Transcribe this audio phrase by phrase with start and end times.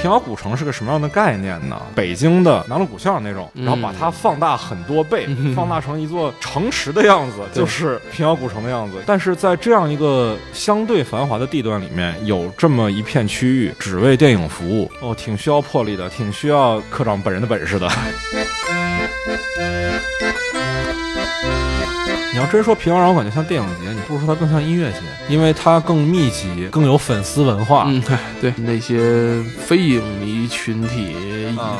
[0.00, 1.80] 平遥古城是个什么样的概念呢？
[1.94, 9.00] 北京的南锣鼓巷那种，然后把它放大很多倍，放大成一座城池的样子，就是平遥古城的样子。
[9.06, 17.88] 但是在这样一个相对繁华的地段里面，有这么一片区域只为电影服务，哦，挺需要魄力的，挺需要科长本人的本事的。
[22.32, 27.84] 你要真说平遥让我感觉像电影节，你不如说它更像音乐节，因为它更密集，更有粉丝文化。
[27.88, 31.14] 嗯，对对，那些非影迷群体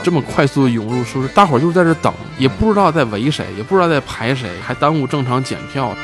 [0.02, 5.96] 这么快速涌入，说是大伙儿就是在这等，也不知道在围谁，也不知道在排谁，还耽误正常检票。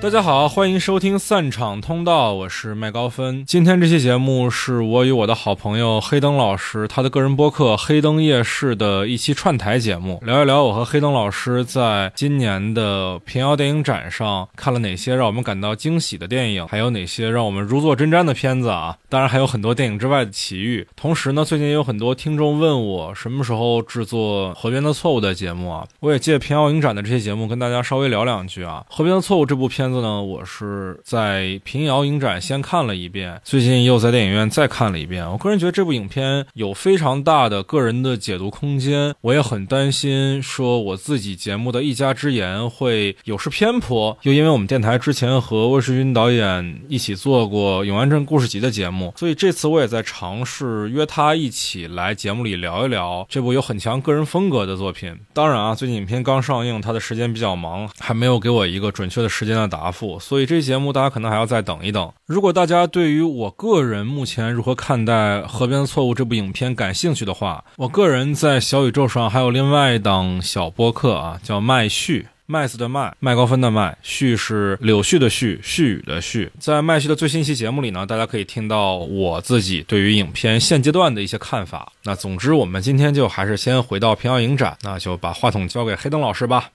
[0.00, 3.44] 大家好，欢迎收听散场通道，我是麦高芬。
[3.44, 18.96] 今天这期节目是我与我的好朋友黑灯老师他的个人播客《黑灯夜市》的一期串台节目，聊一聊我和黑灯老师在今年的平遥电影展上看了哪些让我们感到惊喜的电影，还有哪些让我们如坐针毡的片子啊！
[19.08, 20.86] 当然还有很多电影之外的奇遇。
[20.94, 28.86] 同时呢，最近也有很多听众问我什么时候制作《河边的错误》的节目啊，我也借平遥影展的这些节目跟大家稍微聊两句啊。
[28.94, 35.26] 《河边的错误》这部片片子呢，我是在平遥影展先看了一遍，最近又在电影院再看了一遍。
[35.26, 44.16] 我个人觉得这部影片有非常大的个人的解读空间，我也很担心说我自己节目的一家之言会有失偏颇。
[44.24, 55.18] 又因为我们电台之前和魏世军导演一起做过《永安镇故事集》的节目，所以这次我也在尝试约他一起来节目里聊一聊这部有很强个人风格的作品。
[55.32, 60.18] 当然啊，最近影片刚上映，他的时间比较忙，还没有给我一个准确的时间的答答复。
[60.18, 62.12] 所以这节目大家可能还要再等一等。
[62.26, 65.12] 如果大家对于我个人目前如何看待
[65.46, 72.26] 《河边的错误》这部影片感兴趣的话，我个人在小宇宙上还有另外一档小播客啊，叫麦序。
[72.50, 76.48] 麦子的麦，麦高芬的麦，序是柳絮的絮，絮语的絮。
[76.58, 81.92] 在麦序的最新一期节目里呢，大家可以听到我自己对于影片现阶段的一些看法。
[82.04, 86.70] 那总之，我们今天就还是先回到平遥影展，那就把话筒交给黑灯老师吧。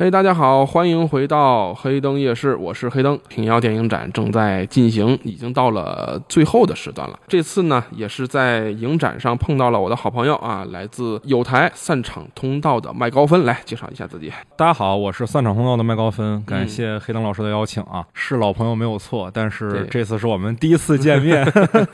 [0.00, 3.18] 嘿，大家好，欢迎回到黑灯夜市，我是黑灯。
[3.26, 7.18] 平遥电影展正在进行，已经到了最后的时段了。
[7.26, 14.32] 这次呢，也是在影展上碰到了我的好朋友啊，来自有台散场通道的麦高芬，来介绍一下自己。
[14.56, 21.44] 大家好，我是散场通道的麦高芬，感谢黑灯老师的邀请啊，是老朋友没有错，但是这次是我们第一次见面，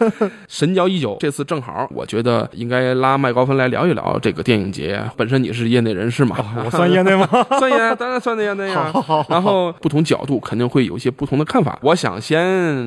[0.46, 1.16] 神交已久。
[1.20, 5.02] 这次正好，我觉得应该拉麦高芬来聊一聊这个电影节。
[5.16, 6.36] 本身你是业内人士嘛，
[6.66, 7.26] 我算业内吗？
[7.58, 7.93] 算业。
[7.94, 11.78] 当然算那样那样，然后不同角度肯定会有一些不同的看法。
[11.82, 12.44] 我想先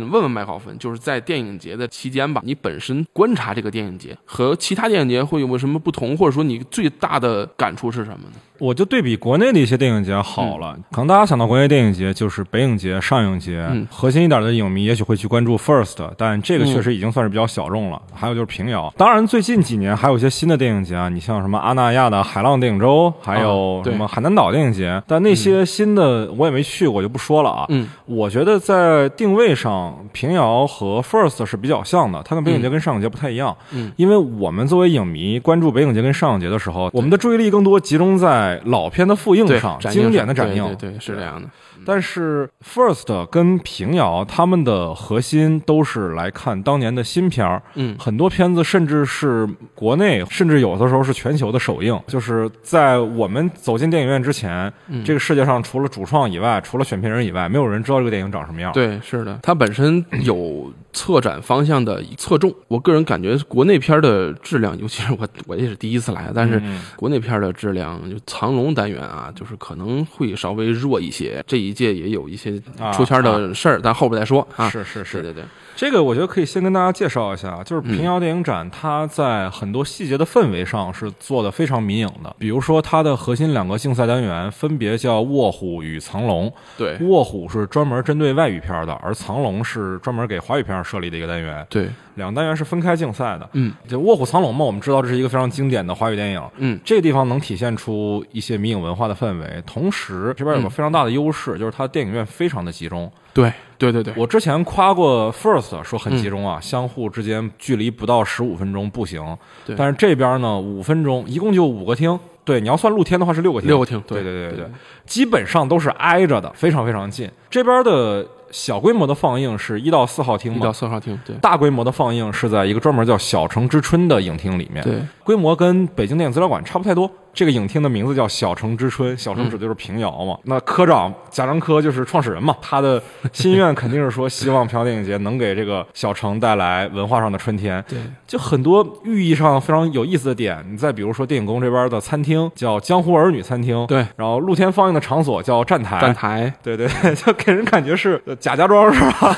[0.10, 8.34] 问问麦考芬，就是在电影节的期间吧，你本身观察这个电影节和其他电影节会有没有什么不同，或者说你最大的感触是什么呢？
[8.60, 18.02] 我就对比国内的一些电影节好了，可能大家想到国内电影节就是北影节、上影节，核心一点的影迷也许会去关注 First，但这个确实已经算是比较小众了。
[18.14, 27.66] 还有就是平遥，当然最近几年还有一些新的电影节啊，你像什么阿那亚的海浪电影周，还有什么海南岛电影节，但那些新的我也没去过，就不说了啊。
[27.70, 33.56] 嗯，我觉得在定位上，平遥和 First 是比较像的，它跟北影节跟上影节不太一样。
[33.72, 41.48] 嗯，因为我们作为影迷关注北影节跟上影节的时候，我们的注意力更多集中在老片的复映上，经典的展映，对，是这样的。
[41.86, 51.98] 但是 First 跟平遥他们的核心都是来看当年的新片儿，嗯，很多片子甚至是国内，甚至有的时候是全球的首映。
[52.08, 54.72] 就是在我们走进电影院之前，
[55.06, 58.74] 这个世界上除了主创以外，除了选片人以外，没有人知道这个电影长什么样。
[58.74, 62.52] 对，是的，它本身有策展方向的侧重。
[62.68, 66.60] 我个人感觉国内片的质量，尤其是我我也是第一次来，但是
[66.96, 71.44] 国内片的质量，就藏龙单元啊，就是可能会稍微弱一些。
[71.46, 72.60] 这一届也有一些
[72.92, 74.68] 出圈的事儿，咱后边再说啊。
[74.68, 82.36] 是是是，对对对，这个我觉得可以先跟大家介绍一下，就是平遥电影展，它在很多细节的氛围上是做的非常民影的。
[82.40, 86.52] 比如说，它的核心两个竞赛单元分别叫卧虎与藏龙。
[86.76, 91.66] 对，卧虎是专门针对外语片的，而藏龙是专门给华语片设立的一个单元。
[91.70, 93.50] 对，两个单元是分开竞赛的。
[93.54, 96.42] 嗯，就卧虎藏龙嘛，我们知道这是一个非常经典的华语电影。
[96.58, 103.12] 嗯，这个地方能体现出一些迷影文化的氛围，同时这边有个非常大的优势，就是它电影院非常的集中。
[103.34, 109.38] 对对对对，我之前夸过 First 说很集中啊，相互之间距离不到十五分钟步行。
[109.66, 112.20] 对，但是这边呢，五分钟，一共就五个厅。
[112.44, 113.68] 对，你要算露天的话是六个厅。
[113.68, 114.66] 六个厅，对对对对对，
[115.06, 117.30] 基本上都是挨着的，非常非常近。
[117.50, 120.60] 这边的小规模的放映是一到四号厅嘛？
[120.60, 121.36] 一到四号厅，对。
[121.38, 124.84] 大规模的放映是在一个专门叫“小城之春”的影厅里面。
[124.84, 127.10] 对，规模跟北京电影资料馆差不太多。
[127.38, 130.36] 这个影厅的名字叫小城之春，小城指的就是平遥嘛。
[130.46, 133.00] 那科长贾樟柯就是创始人嘛，他的
[133.32, 137.84] 心愿肯定是说希望平遥电影节能给这个小城带来文化上的春天。
[137.88, 140.66] 对，就很多寓意上非常有意思的点。
[140.68, 149.38] 你再比如说电影宫这边的餐厅叫江湖儿女餐厅，对，然后露天放映的场所叫站台，站台，对对， 就给人感觉是贾家庄是吧？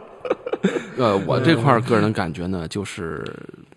[0.96, 3.22] 呃，我这块个人的感觉呢，就是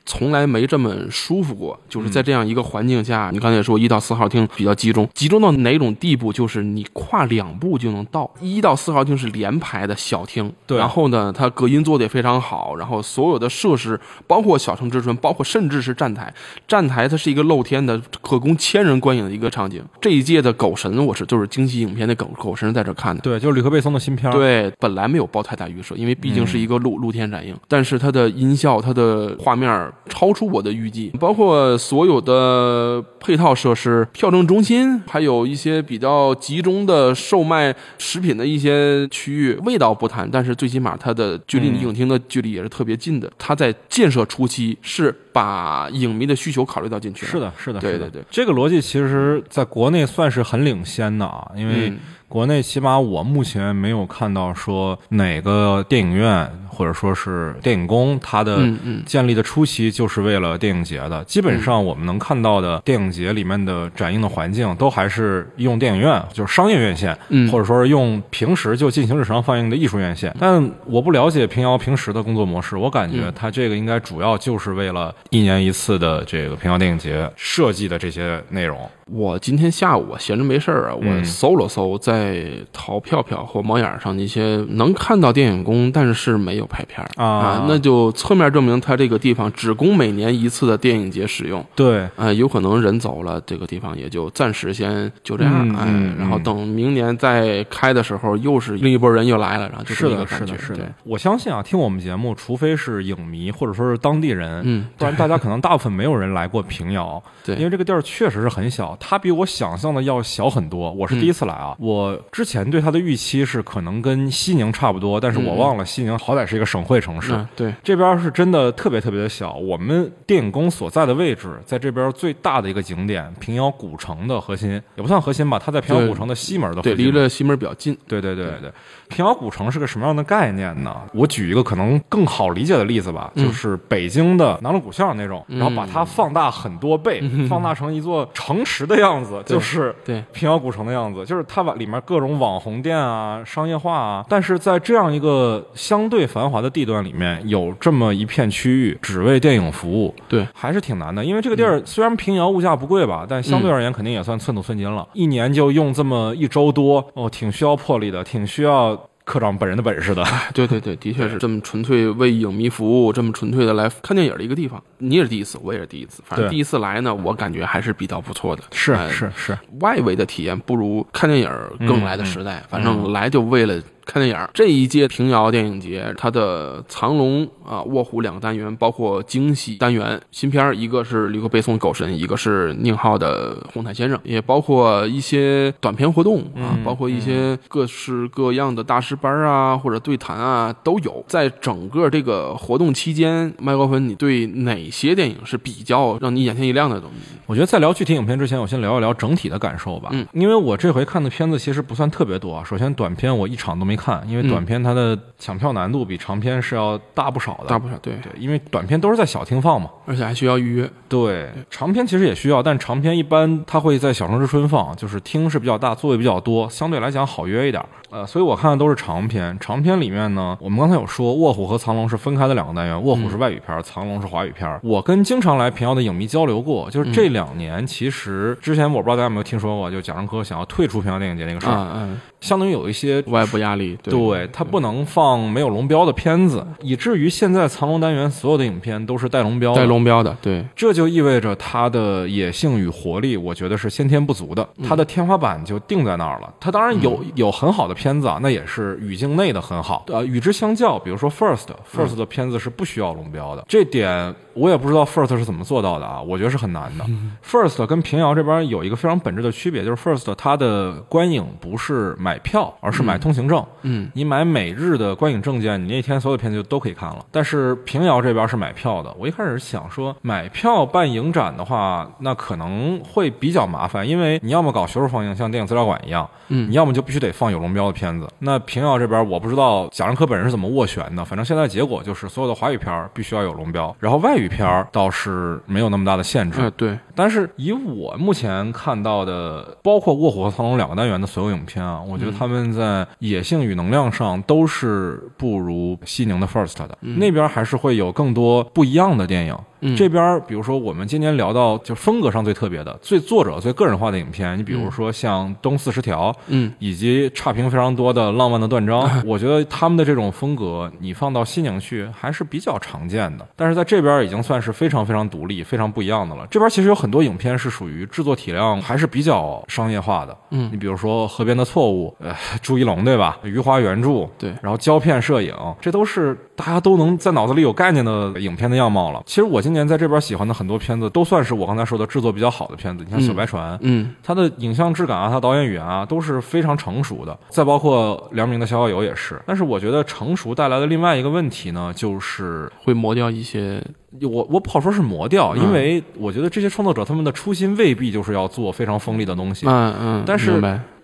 [0.06, 1.80] 从来没这么舒服过。
[1.90, 6.32] 就是在这样一个环境下，你刚才也说一到四号厅比较集中，集中到哪种地步？
[6.32, 8.30] 就是你跨两步就能到。
[8.42, 16.34] 一到四号厅是连排的小厅，对然后呢，它隔音做的也非常好，然后所有的设施，包括小城之春，包括甚至是站台，
[16.68, 19.84] 站台它是一个露天的，可供千人观影的一个场景。
[20.02, 23.22] 这一届的狗神，我是就是惊喜影片的狗狗神在这看的。
[23.22, 24.34] 对，就是吕克贝松的新片儿。
[24.34, 43.32] 对，本来没有抱太大预设，因为毕竟是一个露、露天展映，但是它的音效、它的画面超出我的预计，包括所有的配套设施、票证中心，还有一些比较集中的售卖食品的一些区域，味道不谈，但是最起码它的距离你影厅的距离也是特别近的。
[43.38, 47.32] 它在建设初期是把影迷的需求考虑到进去了。
[47.32, 58.60] 是的，是的，是的对对对这个逻辑其实在国内算是很领先的啊，因为嗯国内起码我目前没有看到说哪个电影院或者说是电影宫，它的
[59.06, 61.24] 建立的初期就是为了电影节的。
[61.24, 70.36] 基本上我们能看到的电影节里面的展映的环境，都还是用电影院，就是商业院线，嗯或者说是用平时就进行日常放映的艺术院线。
[70.38, 78.78] 但我不了解平遥平时的工作模式，我感嗯觉它这个应该主要就是为了一年一次的这个平遥电影节设计的这些内容。
[79.12, 81.24] 我今天下午我闲着没事儿啊，我嗯。
[81.24, 82.44] 搜了搜在
[82.74, 87.24] 淘票票或猫眼上那些能看到电影宫，但是没有拍片儿。
[87.24, 87.66] 啊。
[87.68, 91.64] 那就侧面证明它这个地方只供每年一次的电影节使用。
[91.76, 95.86] 对，啊，有可能人走了，这个地方也就暂时先就这样，哎
[96.18, 100.92] 然后嗯等明年再开的时候，又是另一波人又来了，然后就是这么一的，是的，个感觉，对是的。
[101.04, 107.22] 我相信啊，听我们节目，除非是影迷或者说是当地人，嗯，不然大家可能大部分没有人来过平遥。
[107.46, 107.56] 对。
[107.56, 110.92] 因为这个地儿确实是很小，它比我想象的要小很多。
[110.92, 117.34] 我是第一次来啊，我之前对它的预期是可能跟西宁差不多，但是我忘了西宁好歹是一个省会城市。
[117.34, 119.54] 嗯，对，这边是真的特别特别的小。
[119.54, 127.06] 我们电影宫所在的位置，在这边最大的一个景点平遥古城的核心，也不算核心吧，它在平遥古城的西门的核对，心。
[127.06, 128.72] 离着西门比较近，对对对对，
[129.08, 130.96] 平遥古城是个什么样的概念呢？
[131.14, 151.24] 我举一个可能更好理解的例子吧，嗯就是北京的南锣鼓巷那种，然后把它放大很多倍，放大成一座城池的样子，就是对平遥古城的样子，就是它把里面各种网红店啊、商业化啊，但是在这样一个相对繁华的地段里面，有这么一片区域只为电影服务，对，还是挺难的。
[151.24, 155.08] 因为这个地儿虽然平遥物价不贵吧，但相对而言肯定也算寸土寸金了。
[155.14, 160.24] 一年就用这么一周多，哦，挺需要魄力的，挺需要科长本人的本事的。
[160.54, 164.82] 对对对，的确是这么纯粹为影迷服务，这么纯粹的来看电影的一个地方。
[165.00, 168.64] 你也是第一次，我也是第一次，反正第一次来呢，我感觉还是比较不错的。
[168.72, 171.50] 是哎是是，外围的体验不如看电影
[171.88, 172.64] 更来的实在。
[172.70, 174.48] 反正来就为了看电影。
[174.54, 191.24] 这一届平遥电影节，它的藏龙啊、卧虎两个单元，包括惊喜单元新片儿，一个是吕克贝松《狗神》，一个是宁浩的《红毯先生》，也包括一些短片活动啊，嗯包括一些各式各样的大师班啊或者对谈啊都有。
[191.28, 197.36] 在整个这个活动期间，麦高芬，你对哪些电影是比较让你眼前一亮的东西？
[197.48, 200.10] 我觉得在聊具体影片之前，我先聊一聊整体的感受吧。
[200.12, 202.64] 嗯，因为我这回看的片子其实不算特别多啊。
[202.64, 207.68] 首先，短片我一场都没看，因为短片它的抢票难度比长片是要大不少的。
[207.68, 209.90] 大不少，对，对，因为短片都是在小厅放嘛。
[210.06, 210.90] 而且还需要预约。
[211.08, 217.84] 对，长片其实也需要，但长片一般它会在小城之春放，就是厅是比较大，座位比较多，相对来讲好约一点。
[218.12, 219.58] 呃，所以我看的都是长片。
[219.60, 224.80] 长片里面呢，我们刚才有说，卧虎和藏龙是分开的两个单元，卧虎是外语片，藏龙是华语片。
[224.84, 239.82] 我跟经常来平遥的影迷交流过，就是这两年其实之前我不知道大家有没有听说过，就贾樟柯想要退出平遥电影节那个事儿，嗯嗯，相当于有一些外部压力，对对，它不能放没有龙标的片子，以至于现在藏龙单元所有的影片都是带龙标的。
[239.82, 246.54] 带龙标的，对，这就意味着它的野性与活力，我觉得是先天不足的，它的天花板就定在那儿了。
[246.60, 250.06] 它当然有有很好的片子啊，那也是语境内的很好。
[250.08, 257.06] 呃，与之相较，比如说 First，First 的片子是不需要龙标的，这点我也不知道 First 是怎么做到的啊，我觉得是很难的。
[257.46, 263.64] First 跟平遥这边有一个非常本质的区别，就是 First 它的观影不是买票，而是买通行证。
[263.88, 267.26] 嗯你买每日的观影证件，你那天所有片子就都可以看了。
[267.32, 278.28] 但是平遥这边是买票的，我一开始想说买票办影展的话，那可能会比较麻烦，因为你要么搞学术放映，像电影资料馆一样，嗯你要么就必须得放有龙标的片子。
[278.40, 286.60] 那平遥这边我不知道贾樟柯本人是怎么斡旋的，反正现在结果就是所有的华语片必须要有龙标，然后外语片倒是没有那么大的限制。
[286.62, 299.56] 哎对，但是以我目前看到的，包括《卧虎》和《苍龙》两个单元的所有影片啊，我觉得他们在野性与能量上都是不如西宁的 First 的，那边还是会有更多不一样的电影。
[299.86, 313.48] 嗯这边比如说我们今天聊到就风格上最特别的、最作者最个人化的影片，你比如说像《东四十条》，嗯以及差评非常多的《浪漫的断章》， 我觉得他们的这种风格，你放到西宁去还是比较常见的。
[313.56, 316.48] 但是在这边已经算是非常非常独立、非常不一样的了。
[316.50, 320.36] 这边其实有很多影片是属于制作体量还是比较商业化的。
[320.52, 323.38] 嗯你比如说《河边的错误》，呃，朱一龙对吧？
[323.44, 329.22] 余华原著，对然后胶片摄影，这都是大家都能在脑子里有概念的影片的样貌了。
[329.26, 333.04] 其实我今年在这边喜欢的很多片子，都算是我刚才说的制作比较好的片子。
[333.04, 337.38] 你像《小白船》，嗯它的影像质感啊，它导演语言啊，都是非常成熟的。
[337.50, 339.42] 再包括梁明的《逍遥游》也是。
[339.46, 343.84] 但是我觉得成熟带来的另外一个问题呢，就是会磨掉一些，
[344.22, 349.66] 我我不好说是磨掉，嗯因为我觉得这些创作者他们的初心未必就是要做非常锋利的东西。
[349.68, 350.62] 嗯嗯，但是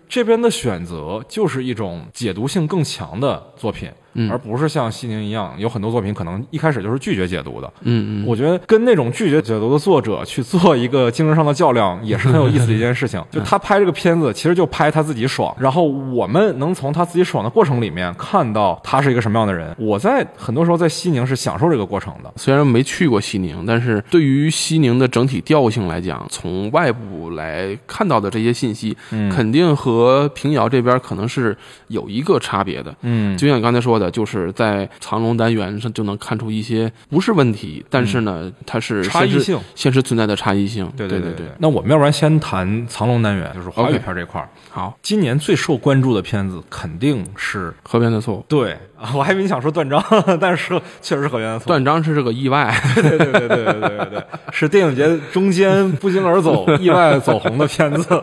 [0.08, 7.72] 这边的选择就是一种解读性更强的作品，嗯而不是像西宁一样，有很多作品可能一开始就是拒绝解读的。
[7.82, 13.22] 嗯嗯，我觉得跟那种拒绝解读的作者去做一个精神上的较量，也是很有意思的一件事情。
[13.30, 19.74] 就他拍这个片子，其实就拍他自己爽，然后我们能从他自己爽的过程里面看到他是一个什么样的人。
[19.78, 22.32] 我在很多时候在西宁是享受这个过程的。
[22.36, 31.56] 虽然没去过西宁，但是对于西宁的整体调性来讲，从外部来看到的这些信息，嗯肯定和平遥这边可能是
[31.88, 32.94] 有一个差别的。
[33.02, 39.58] 嗯，就像你刚才说的，就是在藏龙单元上就能看出一些不是问题，但是呢，它是差异性。
[39.74, 40.90] 现实存在的差异性。
[40.96, 41.46] 对对对对。
[41.58, 44.48] 那我们要不然先谈藏龙单元，就是华语片这块儿。
[44.70, 50.02] 好，今年最受关注的片子肯定是河边的错误，对啊， 我还以为你想说断章，
[50.40, 51.68] 但是确实是河源的错误。
[51.68, 52.74] 断章是这个意外。
[52.94, 58.22] 对对对对对对对对，是电影节中间不胫而走、意外走红的片子。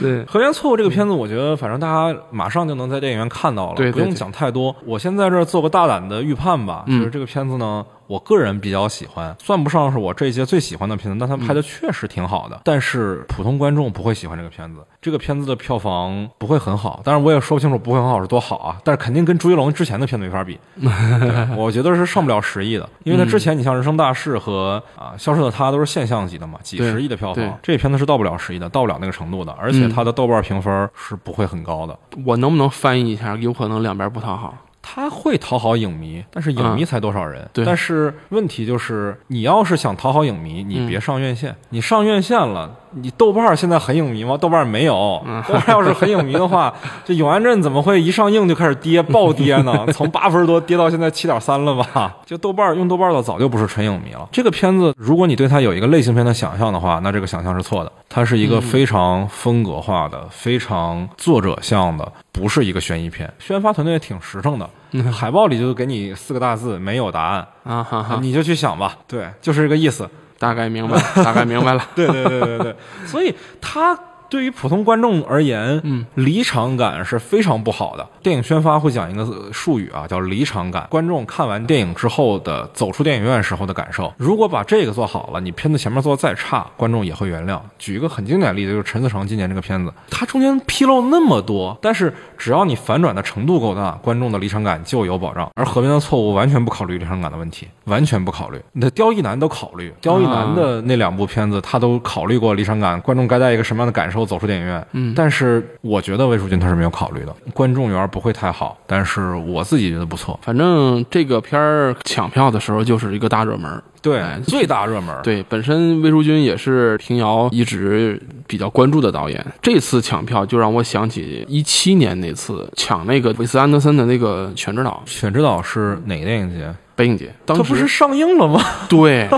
[0.00, 4.61] 对，《河源错误》这个片子，我觉得反正大家马上就能在电影院看到了，对对不用对讲太多。
[4.84, 6.98] 我先在这儿做个大胆的预判吧，嗯。
[6.98, 12.60] 就是这个片子呢，我个人比较喜欢，算不上是我这一届最喜欢的片子，但它拍的确实挺好的。
[12.62, 20.58] 但是普通观众不会喜欢这个片子，这个片子的票房不会很好，当然我也说不清楚不会很好是多好啊，但是肯定跟朱一龙之前的片子没法比。
[21.56, 31.98] 我觉得是上不了十亿的，因为他之前你像《人生大事》和啊《消失的他》都是现象级的嘛，几十亿的票房，这片子是到不了十亿的，到不了那个程度的，而且他的豆瓣评分是不会很高的。
[32.26, 33.34] 我能不能翻译一下？
[33.36, 34.54] 有可能两边不讨好。
[34.82, 37.48] 它会讨好影迷，但是影迷才多少人？
[37.52, 41.54] 对但是问题就是，你要是想讨好影迷，你别上院线。
[41.70, 44.36] 你上院线了，你豆瓣儿现在很影迷吗？
[44.36, 45.22] 豆瓣儿没有。
[45.48, 46.72] 豆瓣儿要是很影迷的话，
[47.04, 49.86] 这《永安镇》怎么会一上映就开始跌，暴跌呢？
[49.92, 52.16] 从八分多跌到现在七点三了吧？
[52.26, 54.28] 就豆瓣儿用豆瓣儿的早就不是纯影迷了。
[54.30, 57.92] 这个片子，如果你对它有一个类型片的想象的话，那这个想象是错的。
[58.08, 63.32] 它是一个非常风格化的、非常作者向的，不是一个悬疑片。
[63.38, 64.68] 宣发团队也挺实诚的，
[65.10, 68.96] 海报里就给你四个大字：没有答案，啊哈哈，你就去想吧。
[69.08, 70.06] 对，就是这个意思。
[70.42, 71.86] 大概明白了，大概明白了。
[71.94, 73.96] 对对对对对，所以它
[74.32, 78.08] 对于普通观众而言，嗯，离场感是非常不好的。
[78.22, 80.86] 电影宣发会讲一个术语啊，叫离场感。
[80.88, 87.60] 观众看完电影之后的走出电影院时候的感受，如果把这个做好了，你片子前面做的再差，观众也会原谅。
[87.78, 95.46] 举一个很经典的例子，就是陈思诚今年这个片子，他中间纰漏那么多，但是只要你反转的程度够大，观众的离场感就有保障。
[95.56, 98.58] 而河边的错误完全不考虑离场感的问题，完全不考虑。
[98.72, 104.86] 你的刁亦男都考虑，刁亦男的那两部片子，他都考虑过离场感，观众该带一个什么样的感受走出电影院。
[104.92, 110.38] 嗯但是我觉得魏淑君他是没有考虑的，观众缘不会太好，但是我自己觉得不错。
[110.42, 113.82] 反正这个片儿抢票的时候就是一个大热门儿。
[114.00, 115.14] 对哎，最大热门。
[115.22, 119.46] 对，本身魏淑君也是平遥一直比较关注的导演。
[119.60, 126.74] 这次抢票就让我想起一七年那次抢那个韦斯安德森的那个《全知道犬之岛是哪个电影节？
[126.94, 128.60] 北影节》，当不是上映了吗？
[128.88, 129.28] 对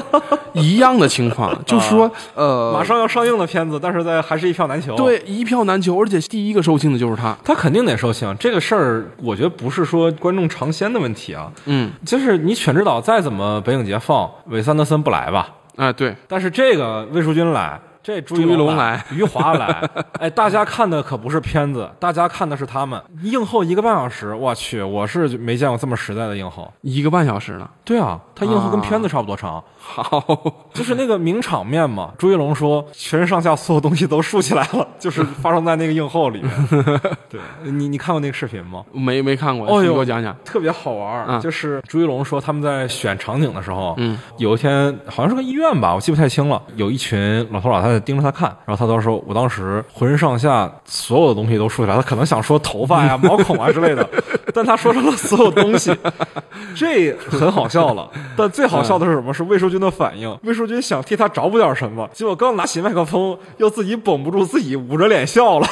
[0.52, 4.96] 一样的情况，就是说呃，马上要上映的片子，但是在还是一票难求。。
[4.96, 7.36] 对一票难求，而且第一个售罄的就是他。
[7.44, 15.48] 他肯定得受庆，这个事儿我觉得不是说观众尝鲜的问题啊，嗯，就是你《犬之岛》再怎么北影节放，韦斯安德森不来吧？
[15.76, 23.02] 哎，对，但是这个魏淑君来，这朱朱一龙来来，余华来， 哎，大家看的可不是片子，大家看的是他们。
[23.22, 26.70] 映后一个半小时，我去，我是没见过这么实在的映后。
[26.82, 27.66] 一个半小时呢。
[27.82, 30.24] 对啊，他映后跟片子差不多长，好，
[30.72, 32.10] 就是那个名场面嘛。
[32.16, 36.50] 朱一龙说，全身上下所有东西都竖起来了， 就是发生在那个映后里面。
[37.28, 38.82] 对你，你看过那个视频吗？
[38.92, 40.34] 没没看过，你给我讲讲。
[40.44, 54.08] 特别好玩，嗯就是朱一龙说他们在选场景的时候，嗯，有一天好像是个医院吧，我记不太清了，有一群老头老太太盯着他看，然后他当时说，我当时浑身上下所有的东西都竖起来，他可能想说头发呀、毛孔啊之类的，
[54.54, 55.94] 但他说成了所有东西，
[56.74, 58.08] 这很好笑了。
[58.36, 59.32] 但最好笑的是什么？
[59.34, 60.38] 是魏淑君的反应。
[60.44, 65.66] 魏淑君想替他找补点什么，结果刚拿起麦克风，又自己绷不住自己，捂着脸笑了。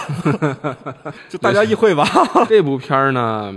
[1.30, 2.04] 就大家意会吧。
[2.48, 3.54] 这部片儿呢，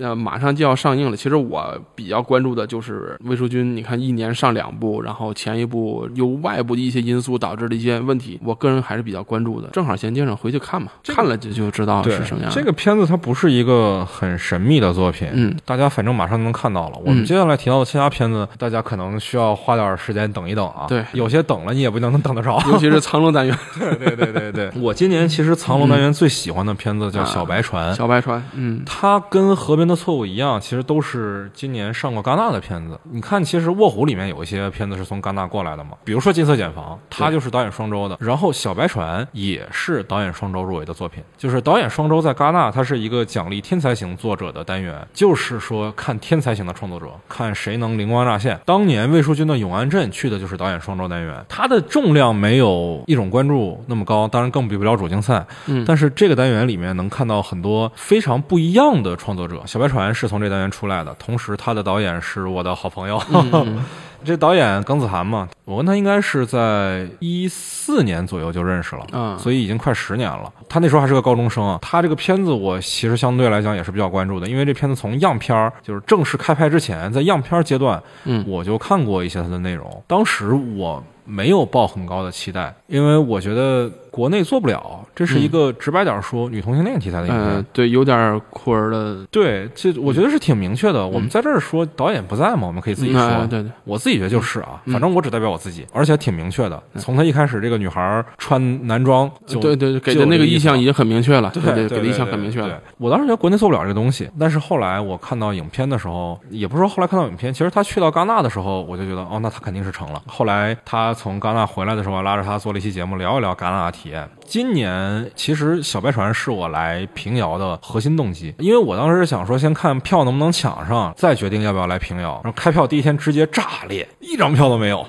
[0.00, 1.16] 呃，马上就要上映了。
[1.16, 9.68] 其实我比较关注的就是魏淑君，你看一年上两部，然后前一部由外部的一些因素导致的一些问题，我个人还是比较关注的。
[9.68, 12.52] 正好衔接上回去看嘛，看了就就知道对是什么样。
[12.52, 16.98] 这个片子它不是一个很神秘的作品，嗯，大家反正马上能看到了。
[17.04, 20.86] 我们嗯接下来提到的其他片子，大家可能需要花点时间等一等啊。
[20.88, 22.60] 对有些等了你也不一定能等得着。
[22.70, 27.92] 尤其是藏龙单元，对对对对对， 我今年其实藏龙单元最喜欢的片子叫《小白船》。
[27.96, 32.98] 小白船，嗯，它跟《河边的错误》一样，其实都是今年上过戛纳的片子。
[33.10, 38.16] 你看，其实《卧虎》里面有一些片子是从戛纳过来的嘛，比如说《金色茧房》，它就是导演双周的。
[38.18, 48.58] 然后《小白船》也是导演双周入围的作品，就是导演双周在戛纳，它是一个奖励天才型作者的单元，就是说看天才型的创作者，看谁能灵光乍现。
[48.64, 55.44] 当年魏淑君的《永安镇》去的就是导演双周单元，它的重量没有一种关注那么高，当然更比不了主竞赛。
[55.66, 59.60] 嗯但是这个单元里面能看到很多非常不一样的创作者。
[59.74, 63.20] 小白船是从这单元出来的，同时他的导演是我的好朋友。
[63.28, 63.84] 嗯
[64.24, 70.50] 这导演耿子涵嘛，我跟他应该是在一四年左右就认识了，嗯所以已经快十年了。
[70.68, 71.76] 他那时候还是个高中生啊。
[71.82, 80.04] 他这个片子我其实相对来讲也是比较关注的，因为这片子从样片儿就是正式开拍之前，在样片儿阶段，嗯我就看过一些他的内容。
[80.06, 87.42] 当时我没有抱很高的期待，因为我觉得国内做不了，这是一个直白点说女同性恋题材的影片。
[87.42, 91.06] 呃，对，有点酷儿的，对，这我觉得是挺明确的。
[91.06, 93.20] 我们在这儿说导演不在嘛，我们可以自己说。
[93.22, 96.82] 嗯对对，我自己觉得就是啊，反正我只代表我自己，而且挺明确的。
[96.96, 102.76] 从他一开始，这个女孩穿男装就对对，给的那个这意向已经很明确了，对对，对给的意向很明确了对。
[102.98, 110.22] 我当时觉得国内做不了这个东西，但是后来我看到影片的时候，也不是说后来看到影片，其实他去到戛纳的时候，我就觉得哦，那他肯定是成了。
[110.26, 114.28] 后来他从戛纳回来的时候，拉着他做了一期节目，聊一聊戛纳的体验。
[114.44, 122.40] 今年其实小白船是我来平遥的核心动机，因为我当时想说先看票能不能抢上，再决定要不要来平遥。
[122.44, 125.06] 然后开票第一天直接炸裂，一张票都没有。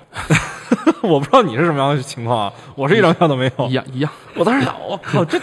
[1.04, 3.74] 我不知道你是什么样的情况啊，我是一张票都没有一。
[3.74, 5.38] 样一样，我当时想，我靠，这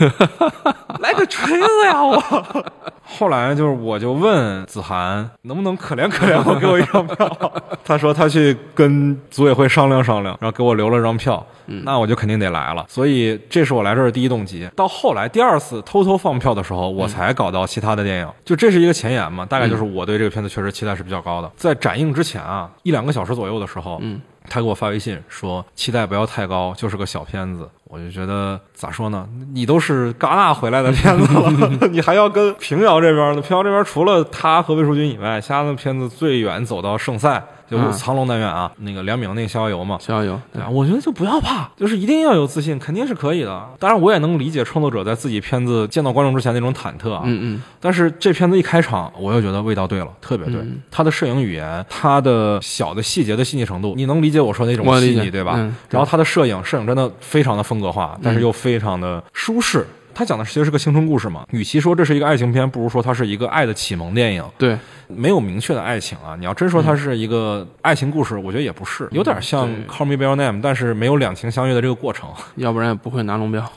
[1.00, 2.02] 来个锤子呀！
[2.02, 2.20] 我
[3.04, 7.52] 后来就是，我就问子涵能不能可怜可怜我，给我一张票。
[7.84, 11.44] 他说他去跟组委会商量商量，然后给我留了张票。
[11.84, 14.68] 那我就肯定得来了，所以这是我来这儿的第一动机。
[14.76, 18.28] 到后来第二次偷偷放票的时候，我才搞到其他的电影。
[18.44, 21.50] 就这是一个前言嘛，大概就是我对这个片子确实期待是比较高的。
[21.56, 27.68] 在展映之前啊，一两个小时左右的时候，嗯，他给我发微信说期待不要太高，就是个小片子。
[27.92, 29.28] 我就觉得咋说呢？
[29.52, 33.42] 你都是戛纳回来的片子了， 你还要跟平遥这边的？
[33.42, 39.98] 平遥这边除了他和魏淑君以外，其他的片子最远走到圣赛，就是藏龙单元啊，那个梁明那个逍遥游嘛。
[40.00, 43.62] 逍遥游，对啊，我觉得就不要怕，就是一定要有自信，肯定是可以的。
[43.78, 47.20] 当然，我也能理解创作者在自己片子见到观众之前那种忐忑啊。
[47.26, 50.56] 嗯嗯，但是这片子一开场，我又觉得味道对了，特别对。
[50.62, 55.52] 嗯它的摄影语言，他的小的细节的细腻程度，你能理解我说的那种细腻，对吧？
[55.56, 59.86] 嗯对然后他的摄影，摄影真的非常的风格化，但是又非常的舒适。
[60.14, 64.44] 它讲的其实是个青春故事嘛，与其说这是一个爱情片，不如说它是一个爱的启蒙电影。
[64.58, 72.28] 对，没有明确的爱情啊，你要真说它是一个爱情故事，我觉得也不是，有点像《Call Me by Your Name》，但是没有两情相悦的这个过程。
[72.56, 73.70] 要不然也不会拿龙标。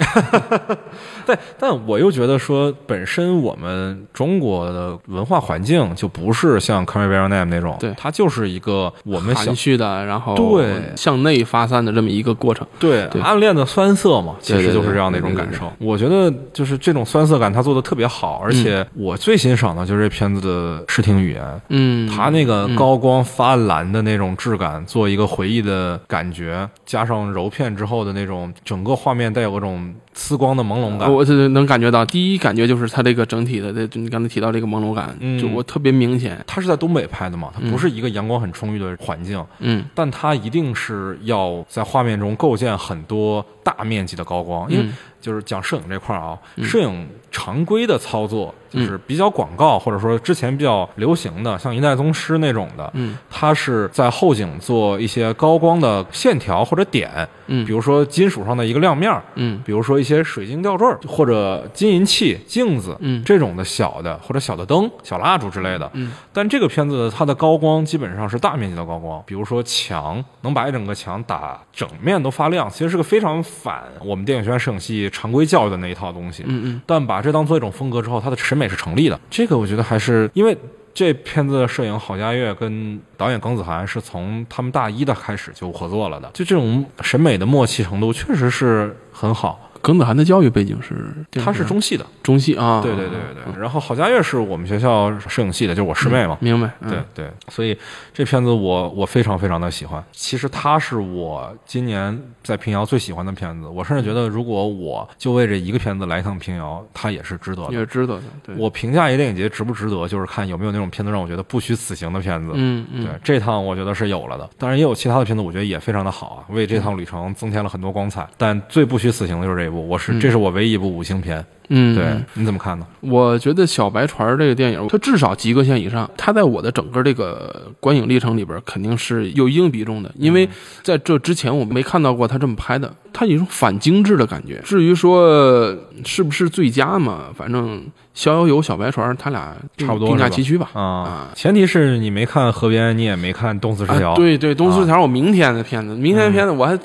[1.26, 12.66] 但但我又觉得说，本身我们中国的文化环境就不是像《Call Me by Your Name》那种，对它就是一个我们想含蓄的，然后对向内发散的这么一个过程。
[12.80, 15.72] 对对暗恋的酸涩嘛，其实就是这样的一种感受。
[15.80, 21.62] 我觉得就是这种酸涩感，他做的特别好，而且我最欣赏的就是这片子的视听语言。
[21.70, 31.12] 嗯，他那个高光发蓝的那种质感，做一个回忆的感觉，加上柔片之后的那种整个画面带有种呲光的朦胧感。
[31.12, 35.38] 我是能感觉到，第一感觉就是它这个整体的，这你刚才提到这个朦胧感，嗯。
[35.40, 36.44] 就我特别明显。
[36.48, 44.94] 它是在东北拍的嘛，它不是一个阳光很充裕的环境，嗯，但它一定是要在画面中构建很多大面积的高光，因为嗯。
[45.26, 46.64] 就是讲摄影这块儿啊，嗯。
[46.64, 53.18] 摄影常规的操作就是比较广告或者说之前比较流行的，像一代宗师那种的，嗯。
[53.28, 65.90] 它是在后景做一些高光的线条或者点，嗯比如说金属上的一个亮面儿，嗯比如说一些水晶吊坠或者金银器、镜子，嗯这种的小的或者小的灯、小蜡烛之类的。
[65.94, 76.44] 嗯但这个片子它的高光基本上是大面积的高光，比如说墙能把一整个墙打整面都发亮，其实是个非常反我们电影学院摄影系常规教育的那一套东西。
[76.48, 79.20] 嗯嗯但把这当做一种风格之后，它的审美是成立的。
[79.30, 80.58] 这个我觉得还是因为
[80.96, 89.70] 这片子的摄影郝佳悦跟导演耿子涵是从他们大一的开始就合作了的，就这种审美的默契程度确实是很好。
[89.82, 93.62] 耿子涵的教育背景是他是中戏的，中戏啊，对对对对对。
[93.62, 96.38] 然后郝佳悦是我们学校摄影系的，就是我师妹嘛。
[96.42, 97.78] 明白，嗯对对，所以
[98.14, 100.04] 这片子我我非常非常的喜欢。
[100.12, 103.68] 其实它是我今年在平遥最喜欢的片子。
[103.68, 107.72] 我甚至觉得，如果我就为这一个片子来一趟平遥，它也是值得的。
[107.72, 112.52] 也是知道的，对，我评价一个电影节值不值得，就是看有没有那种片子让我觉得不虚此行的片子。
[112.56, 114.50] 嗯嗯对，这趟我觉得是有了的。
[114.58, 118.28] 当然也有其他的片子，我觉得也非常的好啊，为这趟旅程增添了很多光彩。
[118.38, 121.46] 但最不虚此行的就是这一部，我是、嗯这是我唯一一部五星片。
[121.70, 122.86] 嗯，对，嗯你怎么看呢？
[123.02, 130.12] 我觉得小白船这个电影，它至少及格线以上，它在我的整个这个观影历程里边，肯定是有一定比重的。
[130.18, 130.48] 因为
[130.84, 134.62] 在这之前，我没看到过他这么拍的，它有一种反精致的感觉。
[134.66, 135.74] 至于说
[136.04, 137.80] 是不是最佳嘛，反正
[138.14, 140.70] 《逍遥游》《小白船》，它俩差不多并驾齐驱吧。
[140.74, 146.78] 啊啊，前提是你没看《河边》，你也没看《东四十条》啊，对对，《东四十条》我明天的片子，明天的片子我还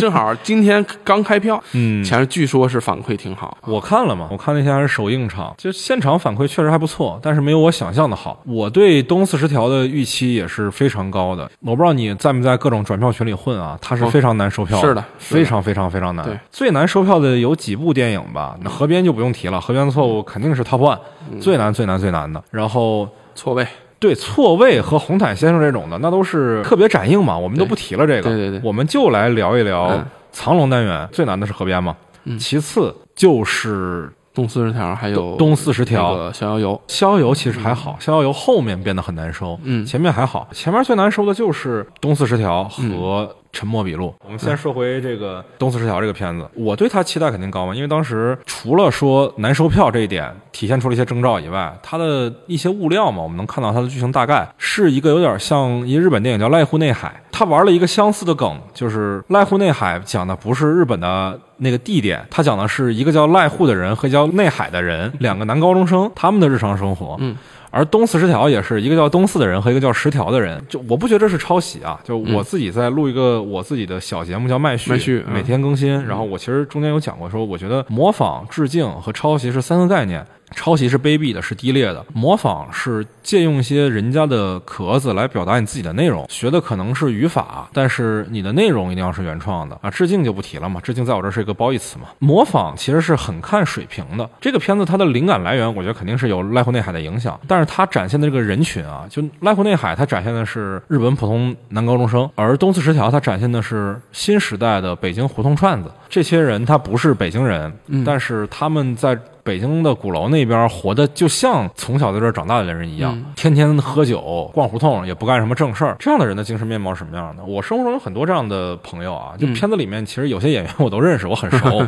[0.00, 3.56] 正好今天刚开票， 嗯，前据说是反馈挺好。
[3.66, 8.42] 我看了嘛，我看那天还是首映场，就现场反馈确实还不错，但是没有我想象的好。
[8.44, 11.48] 我对东四十条的预期也是非常高的。
[11.60, 16.24] 我不知道你在没在各种转票群里混啊，它是非常难售票、哦是的是的非常非常非常难。
[16.24, 20.98] 对，最难收票的有几部电影吧，那河边就不用提了，河边的错误肯定是 top one，、
[21.38, 22.42] 最嗯难最难最难的。
[22.50, 23.06] 然后。
[23.34, 23.64] 错位，
[24.00, 28.22] 对错位和红毯先生这种的，那都是特别展映嘛，我们都不提了这个。
[28.22, 28.36] 对。
[28.36, 31.08] 对对我们就来聊一聊嗯藏龙单元。
[31.12, 32.36] 最难的是河边嘛，嗯。
[32.36, 36.14] 其次就是东四十条还有东四十条。
[36.14, 39.86] 那个逍遥游，逍遥游其实还好，逍遥游后面变得很难收，嗯。
[39.86, 44.14] 前面还好，前面最难收的就是东四十条和沉默笔录。
[44.24, 67.16] 我们先说回这个东四十条这个片子，我对它期待肯定高嘛，因为当时除了说难收票这一点体现出了一些征兆以外，它的一些物料嘛，我们能看到它的剧情大概是一个有点像一日本电影叫《濑户内海》，它玩了一个相似的梗，就是濑户内海讲的不是日本的那个地点，他讲的是一个叫濑户的人和叫内海的人，两个男高中生他们的日常生活。
[67.20, 67.36] 嗯。
[67.78, 76.04] 而东四十条也是一个叫东四的人和一个叫十条的人，就我不觉得这是抄袭啊，就我自己在录一个我自己的小节目叫麦序，麦序嗯每天更新。
[76.04, 80.26] 然后我其实中间有讲过说，我觉得模仿、致敬和抄袭是三个概念。
[80.54, 89.90] 抄袭是卑鄙的，是低劣的；模仿是借用一些人家的壳子来表达你自己的内容，学的可能是语法，但是你的内容一定要是原创的啊。
[89.90, 92.06] 致敬就不提了嘛，致敬在我这儿是一个褒义词嘛。
[92.18, 94.28] 模仿其实是很看水平的。
[94.40, 105.90] 这个片子它的灵感来源，我觉得肯定是有濑户内海的影响，但是它展现的这个人群啊，就濑户内海它展现的是日本普通男高中生，而东四十条它展现的是新时代的北京胡同串子。
[106.08, 115.96] 这些人他不是北京人，嗯但是他们在北京的鼓楼那边活的就像从小在这儿长大的人一样，嗯天天喝酒、逛胡同，也不干什么正事儿。
[115.98, 117.44] 这样的人的精神面貌是什么样的？
[117.44, 121.86] 我生活中有很多这样的朋友啊，就嗯片子里面其实有些演员我都认识，我很熟。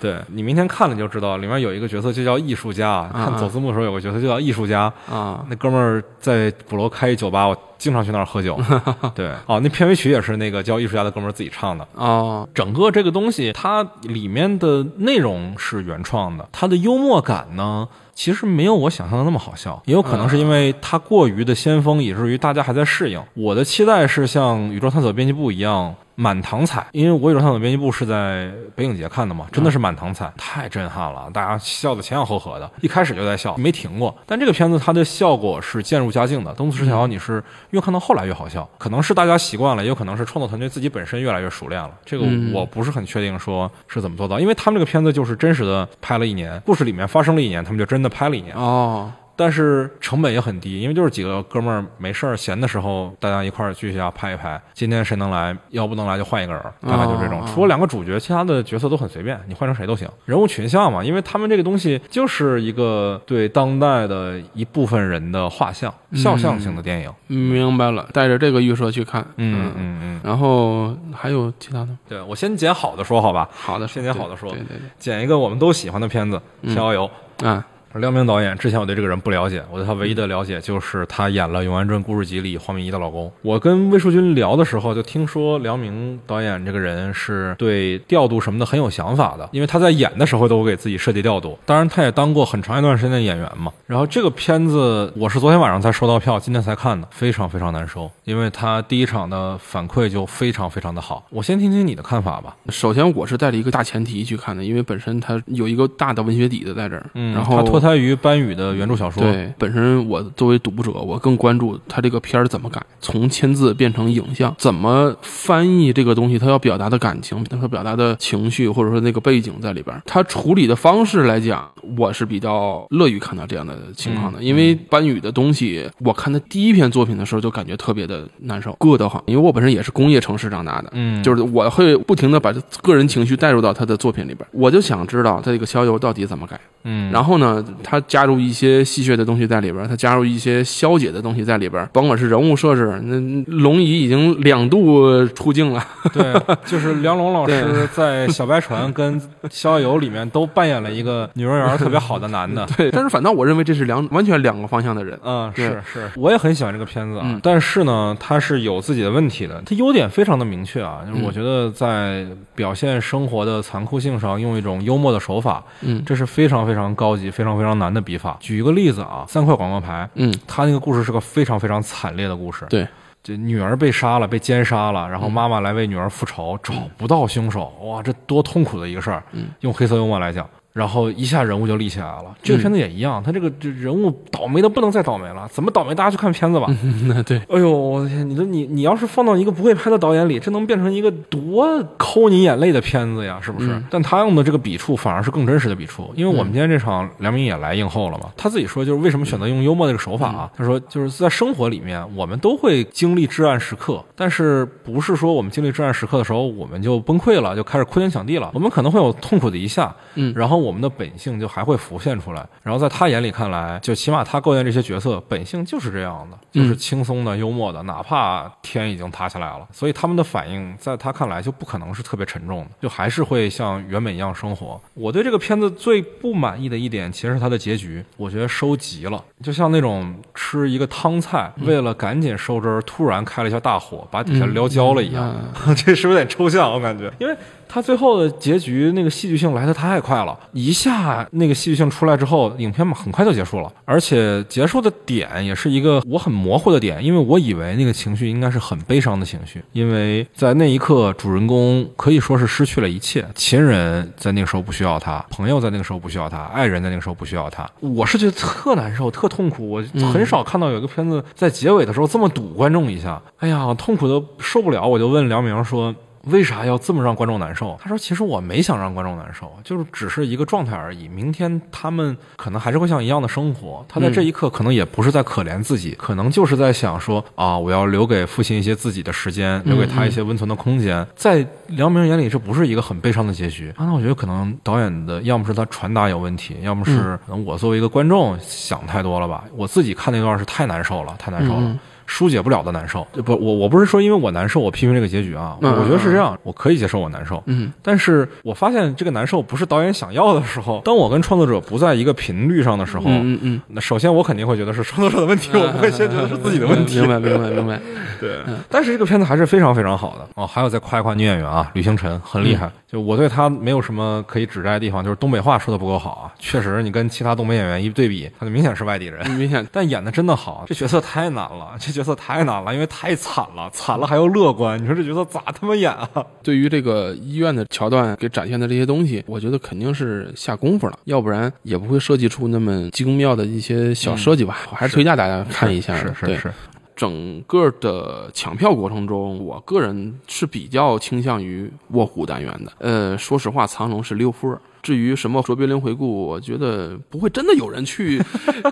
[0.00, 3.08] 对你明天看了就知道，里面有一个角色就叫艺术家。
[3.12, 8.56] 看走字幕的时候有个角色就叫艺术家，啊，那哥们儿在鼓楼开一酒吧，我经常去那儿喝酒。
[9.12, 11.84] 对，哦，那片尾曲也是那个教艺术家的哥们儿自己唱的。
[11.94, 23.20] 哦，整个这个东西，它里面的内容是原创的，它的幽默感呢，其实没有我想象的那么好笑，也有可能是因为它过于的先锋，以至于大家还在适应。
[23.34, 25.92] 我的期待是像《宇宙探索编辑部》一样。
[26.22, 34.16] 满堂彩，因为我《宇宙探索编辑部》是在北影节看的嘛，真的是满堂彩，太震撼了，大家笑得前仰后合的，一开始就在笑，没停过。
[34.24, 41.90] 但这个片子它的效果是渐入佳境的，《东四十条》你是越看到后来越好笑，可能是大家习惯了，也有可能是创作团队自己本身越来越熟练了。
[42.04, 42.52] 这个嗯。
[42.52, 48.54] 我不是很确定说是怎么做到，因为他们这个片子就是真实的拍了一年，故事里面发生了一年，他们就真的拍了一年。
[48.54, 49.10] 哦，
[49.42, 54.62] 但是成本也很低，因为就是几个哥们儿没事儿闲的时候，大家一块儿聚一下拍一拍。
[54.72, 57.40] 今天谁能来，要不能来就换一个人，大概就这种。
[57.40, 60.08] 哦除了两个主角，其他的角色都很随便，你换成谁都行。
[60.26, 67.12] 人物群像嘛，因为他们这个东西就是一个对当代的一部分人的画像、肖像型的电影。
[67.26, 71.98] 明白了，带着这个预设去看，嗯嗯嗯，然后还有其他的吗？
[72.08, 76.40] 对我先捡好的说好吧，好的，先捡好的说对对对捡一个我们都喜欢的片子
[76.72, 77.06] 《逍遥游》。
[77.36, 83.30] 对，啊，梁明导演之前我对这个人不了解，我对他唯一的了解就是他演了《永安镇故事集》里黄敏仪的老公。
[83.42, 91.58] 我跟魏淑君聊的时候，就听说梁明导演这个人是对调度什么的很有想法的，因为他在演的时候都给自己设计调度。
[91.66, 93.72] 当然，他也当过很长一段时间的演员嘛。
[93.86, 101.26] 然后这个片子我是昨天晚上才收到票，今天才看的，非常非常难受，因为他第一场的反馈就非常非常的好。
[101.30, 102.56] 我先听听你的看法吧。
[102.70, 120.00] 首先我是带着一个大前提去看的，因为本身他有一个大的文学底子在这儿，嗯，然后他脱胎于班宇的原著小说，对，本身我作为读者，我更关注他这个片儿怎么改，从签字变成影像，怎么翻译这个东西，他要表达的感情，他表达的情绪，或者说那个背景在里边儿。
[120.06, 136.60] 他处理的方式来讲，我是比较乐于看到这样的情况的，嗯因为班宇的东西，我看他第一篇作品的时候就感觉特别的难受，硌得慌，因为我本身也是工业城市长大的，嗯，就是我会不停的把个人情绪带入到他的作品里边儿，我就想知道他这个逍遥到底怎么改。
[136.84, 143.20] 嗯，然后呢，他加入一些戏谑的东西在里边儿，他加入一些消解的东西在里边儿，甭管是人物设置，那
[143.58, 146.34] 龙姨已经两度出镜了，对，
[146.66, 152.66] 就是梁龙老师在《小白船》跟《逍遥游》里面都扮演了一个女人缘特别好的男的。
[152.76, 157.40] 对，但是反倒我认为这是两完全两个方向的人，嗯，是是，我也很喜欢这个片子啊，嗯。
[157.42, 159.62] 但是呢，它是有自己的问题的。
[159.66, 166.02] 它优点非常的明确啊，就是我觉得在表现生活的残酷性上，用一种幽默的手法，嗯。
[166.04, 168.36] 这是非常非常高级、非常非常难的笔法。
[168.40, 172.66] 举一个例子啊，三块广告牌，嗯，他那个故事是个非常非常惨烈的故事。
[172.68, 172.86] 对，
[173.22, 179.22] 这女儿被杀了，被奸杀了，然后妈妈来为女儿复仇，找不到凶手，哇，这多痛苦的一个事儿。
[179.30, 182.34] 嗯，用黑色幽默来讲，然后一下人物就立起来了。
[182.42, 185.94] 这个片子也一样，他这个这人物倒霉的不能再倒霉了，怎么倒霉？
[185.94, 186.66] 大家去看片子吧。
[187.06, 188.28] 那 对，哎呦，我的天！
[188.28, 193.70] 你这你你要是放到一个不会拍的导演里，这能变成一个多抠你眼泪的片子呀，是不是？
[193.70, 200.50] 嗯但他用的这个笔触反而是更真实的笔触，因为我们今天这场梁明也来映后了嘛，他自己说就是为什么选择用幽默这个手法啊？
[200.56, 224.80] 他说就是在生活里面我们都会经历至暗时刻，但是不是说我们经历至暗时刻的时候我们就崩溃了，就开始哭天抢地了，我们可能会有痛苦的一下，嗯然后我们的本性就还会浮现出来，然后在他眼里看来，就起码他构建这些角色本性就是这样的，就是轻松的、幽默的，哪怕天已经塌下来了，所以他们的反应在他看来就不可能是特别沉重的，就还是会像原本一样生活。
[224.94, 235.34] 我对这个片子最不满意的一点，其实是它的结局，我觉得收集了，就像那种吃一个汤菜，为了赶紧收汁儿，突然开了一下大火，把底下撩焦了一样。
[235.76, 236.72] 这是不是有点抽象？
[236.72, 237.36] 我感觉，因为
[237.72, 259.82] 他最后的结局那个戏剧性来的太快了，一下那个戏剧性出来之后，影片嘛很快就结束了，而且结束的点也是一个我很模糊的点，因为我以为那个情绪应该是很悲伤的情绪，因为在那一刻主人公可以说是失去了一切，亲人在那个时候不需要他，朋友在那个时候不需要他，爱人在那个时候不需要他，我是觉得特难受、特痛苦，我
[260.12, 265.94] 很少看到有一个片子在结尾的时候这么堵观众一下，哎呀，痛苦的受不了，我就问梁明说。
[266.24, 267.76] 为啥要这么让观众难受？
[267.82, 271.08] 他说：“其实我没想让观众难受，就是只是一个状态而已。
[271.08, 273.84] 明天他们可能还是会像一样的生活。
[273.88, 281.04] 他在这一刻可能也不是在可怜自己，可能就是在想说啊，我要留给父亲一些自己的时间，留给他一些温存的空间。
[281.16, 283.84] 在梁明眼里，这不是一个很悲伤的结局啊。
[283.84, 289.44] 那我觉得可能导演的要么是他传达有问题，要么是我作为一个观众想太多了吧。
[289.56, 291.78] 我自己看那段是太难受了，太难受了。”
[292.12, 307.80] 疏解不了的难受，不，我我不是说因为我难受，我批评这个结局啊，嗯我觉得是这样，我可以接受我难受，嗯，但是我发现这个难受不是导演想要的时候，当我跟创作者不在一个频率上的时候，嗯嗯那首先我肯定会觉得是创作者的问题，我不会先觉得是自己的问题，明白明白明白，
[308.20, 308.36] 对，
[308.68, 310.46] 但是这个片子还是非常非常好的哦。
[310.46, 312.70] 还有再夸一夸女演员啊，吕星辰很厉害。
[312.86, 316.24] 就我对她没有什么可以指摘的地方，就是东北话说的不够好啊。
[316.38, 319.26] 确实，你跟其他东北演员一对比，她就明显是外地人。
[319.30, 324.82] 明显但演的真的好，这角色太难了，这角色太难了，因为太惨了，惨了还要乐观。
[324.82, 326.08] 你说这角色咋他妈演啊？
[326.42, 334.58] 对于这个医院的桥段给展现的这些东西，我觉得肯定是下功夫了，要不然也不会设计出那么精妙的一些小设计吧。
[334.70, 336.52] 我还是推荐大家看一下是是是，
[336.96, 342.72] 整个的抢票过程中，我个人是比较倾向于卧虎单元的。
[342.78, 344.60] 呃，说实话，藏龙是溜分儿。
[344.82, 348.20] 至于什么卓别林回顾，我觉得不会真的有人去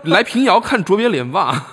[0.04, 1.72] 来平遥看卓别林吧。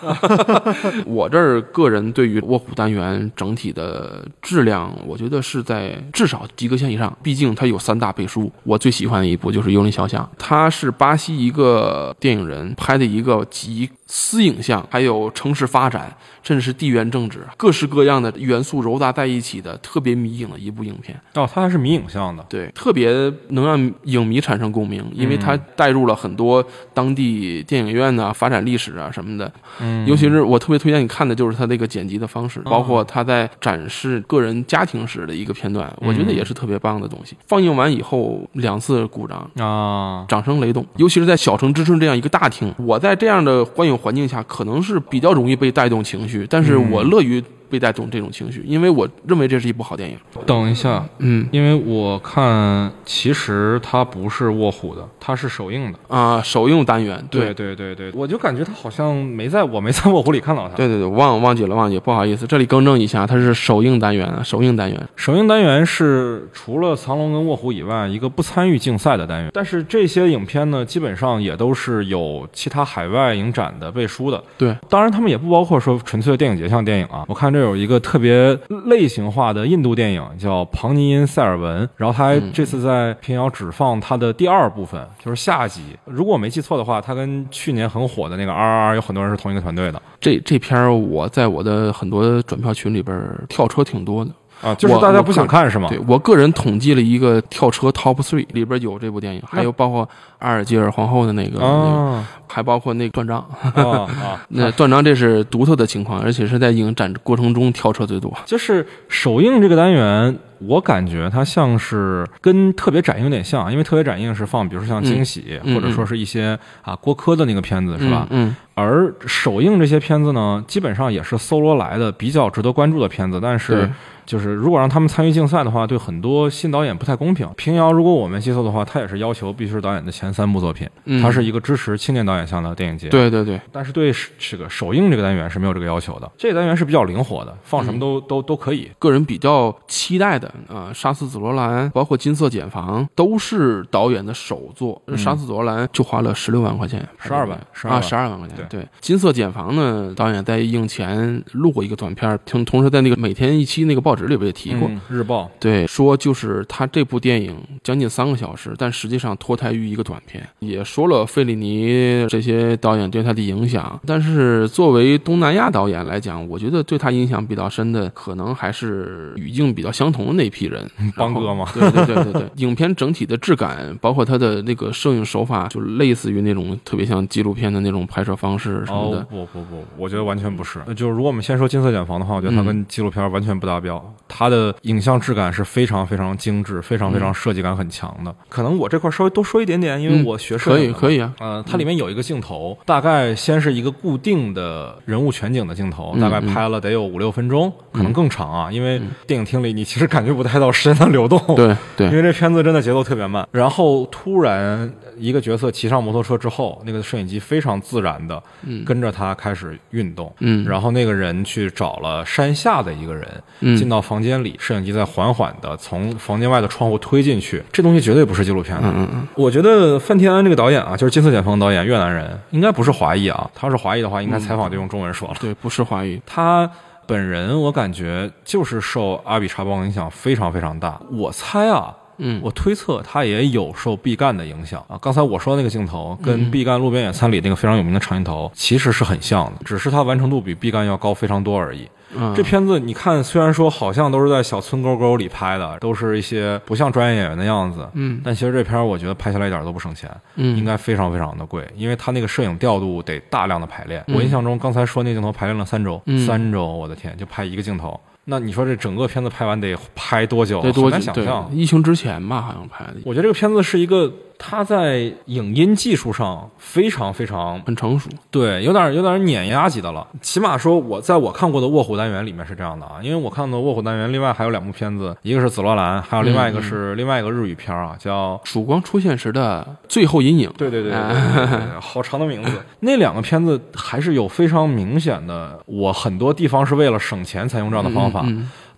[1.05, 7.15] 我这儿个人对于卧虎单元整体的质量，我觉得是在至少及格线以上。
[7.23, 21.19] 毕竟它有三大背书，我最喜欢的一部就是《幽灵小巷》，它是巴西一个电影人拍的一个集私影像，还有城市发展，甚至是地缘政治，各式各样的元素糅杂在一起的特别迷影的一部影片。
[21.35, 23.11] 哦，它还是迷影像的，对，特别
[23.49, 29.51] 能让影迷产生共鸣，因为它带入了很多当地电影院呐、发展历史啊什么的。
[29.81, 37.35] 嗯，尤其是我特别推荐你看的就是它那个剪辑的方式，包括它在展示个人家庭史的一个片段，我觉得也是特别棒的东西。
[37.45, 50.17] 放映完以后两次鼓掌，啊，掌声雷动，尤其是在小城之春这样一个大厅，我在这样的观影环境下，可能是比较容易被带动情绪，但是我乐于被带动这种情绪，因为我认为这是一部好电影。
[50.45, 55.99] 等一下，嗯因为我看其实它不是卧虎的，它是首映的。
[56.07, 60.75] 啊，首映单元，对对对对，我就感觉它好像没在我没在卧虎里看到它。
[60.75, 65.09] 对对对，忘忘记了忘记了，不好意思，这里更正一下，它是首映单元啊，首映单元。
[65.15, 69.51] 首映单元是除了藏龙跟卧虎以外，一个不参与竞赛的单元。
[69.53, 74.41] 但是这些影片呢，基本上也都是有其他海外影展的背书的。
[74.57, 77.25] 对，当然他们也不包括说纯粹的电影节像电影啊。
[77.27, 85.81] 我看这有一个特别类型化的印度电影叫《庞尼因塞尔文》，然后他还这次在平遥只放他的第二部分，就是下集。
[86.05, 94.31] 如果我没记错的话，他跟去年很火的那个 R R R 有很多人是同一个团队的这这片儿我在我的很多转票群里边跳车挺多的。
[94.61, 95.87] 啊，就是大家不想看是吗？
[95.89, 100.07] 对我个人统计了一个跳车 Top Three 里边有这部电影，还有包括
[100.39, 103.37] 阿尔及尔皇后的那个，那个啊还包括那个断章。
[103.75, 104.45] 啊 啊！
[104.49, 108.33] 那断章这是独特的情况，而且是在影展过程中跳车最多。
[108.45, 118.25] 就是首映这个单元，我感觉它像是跟特别展映有点像，因为特别展映是放，比如说像惊喜，嗯或者说是一些啊郭柯的那个片子，是吧？
[118.31, 123.89] 嗯，而首映这些片子呢，基本上也是搜罗来的比较值得关注的片子，但是对。
[124.27, 127.49] 就是如果让他们参与竞赛的话，对很多新导演不太公平。
[127.55, 131.23] 平遥如果我们接受的话，他也是要求必须是导演的前三部作品，嗯。
[131.23, 133.07] 它是一个支持青年导演向的电影节。
[133.09, 138.91] 对对对，但是对这个首映这个单元是没有这个要求的，这个单元是比较灵活的，放什么都、都都可以。
[138.99, 145.01] 个人比较期待的啊，杀死紫罗兰》包括《金色茧房》都是导演的首作。
[145.15, 148.03] 杀死紫罗兰》就花了十六万块钱，十二万12啊，万。
[148.03, 148.57] 十二万块钱。
[148.69, 154.89] 对，《金色茧房》呢，导演在映前录过一个短片，同同时在那个每天一期那个报纸里边也提过。
[154.89, 163.99] 嗯日报对，说就是他这部电影将近三个小时，但实际上脱胎于一个短片，也说了费里尼这些导演对他的影响。
[164.05, 179.19] 但是作为东南亚导演来讲，我觉得对他影响比较深的，可能还是语境比较相同的那批人，邦哥嘛对对对对对，影片整体的质感，包括他的那个摄影手法，就类似于那种特别像纪录片的那种拍摄方式什么的。
[179.19, 180.79] 哦，不不不，我觉得完全不是。
[180.95, 184.06] 就是如果我们先说《金色茧房》的话，我觉得它嗯跟纪录片完全不达标。
[184.27, 188.33] 它的影像质感是非常非常精致，非常非常设计感很强的。
[188.49, 190.97] 可能我这块稍微多说一点点，因为嗯我学摄可影的嘛。
[190.97, 201.39] 以可以啊，呃，它里面有一个镜头，大概先是一个固定的人物全景的镜头，嗯大概拍了得有五六分钟，可能更长啊，因为电影厅里你其实感觉不太到时间的流动。
[201.55, 202.07] 对对。
[202.07, 208.41] 因为这片子真的节奏特别慢，然后突然一个角色骑上摩托车之后，那个摄影机非常自然的
[208.85, 210.65] 跟着他开始运动，嗯。
[210.67, 213.27] 然后那个人去找了山下的一个人，
[213.61, 213.75] 嗯。
[213.77, 218.87] 进到房间里，摄影机在缓缓的从房间外的窗户推进去，这东西绝对不是纪录片的。
[218.87, 223.49] 嗯嗯嗯，我觉得范天安这个导演啊，就是《金色剪风》导演，越南人，应该不是华裔啊。
[223.53, 225.35] 他要是华裔的话，应该采访就用中文说了。
[225.39, 226.21] 对，不是华裔。
[226.25, 226.69] 他
[227.05, 230.99] 本人我感觉就是受阿比查邦影响非常非常大。
[231.11, 234.97] 我猜啊，嗯我推测他也有受毕赣的影响啊。
[235.01, 241.87] 刚才我说的那个镜头跟毕赣《路边野餐》里那个非常有名的长镜头其实是很像的，只是它完成度比毕赣要高非常多而已。
[242.17, 254.03] 嗯，这片子你看，虽然说好像都是在小村沟沟里拍的，都是一些不像专业演员的样子，嗯但其实这片儿我觉得拍下来一点都不省钱，嗯应该非常非常的贵，因为他那个摄影调度得大量的排练。
[254.07, 257.99] 嗯我印象中刚才说那镜头排练了三周，嗯三周，我的天，就拍一个镜头。
[258.29, 260.61] 那你说这整个片子拍完得拍多久？
[260.61, 261.49] 得多很难久想象。
[261.53, 270.05] 疫情之前吧，好像拍的我觉得这个片子是一个，他在影音技术上非常非常很成熟，对，有点有点碾压级的了。
[270.21, 280.49] 起码说我在我看过的《卧虎单元》里面是这样的啊，因为我看的《卧虎单元》另外还有两部片子，一个是《紫罗兰》，还有另外一个是另外一个日语片啊，叫《曙光出现时的最后阴影》。
[280.53, 282.61] 对对对,对，好长的名字。
[282.81, 288.25] 那两个片子还是有非常明显的，我很多地方是为了省钱才用这样的方法。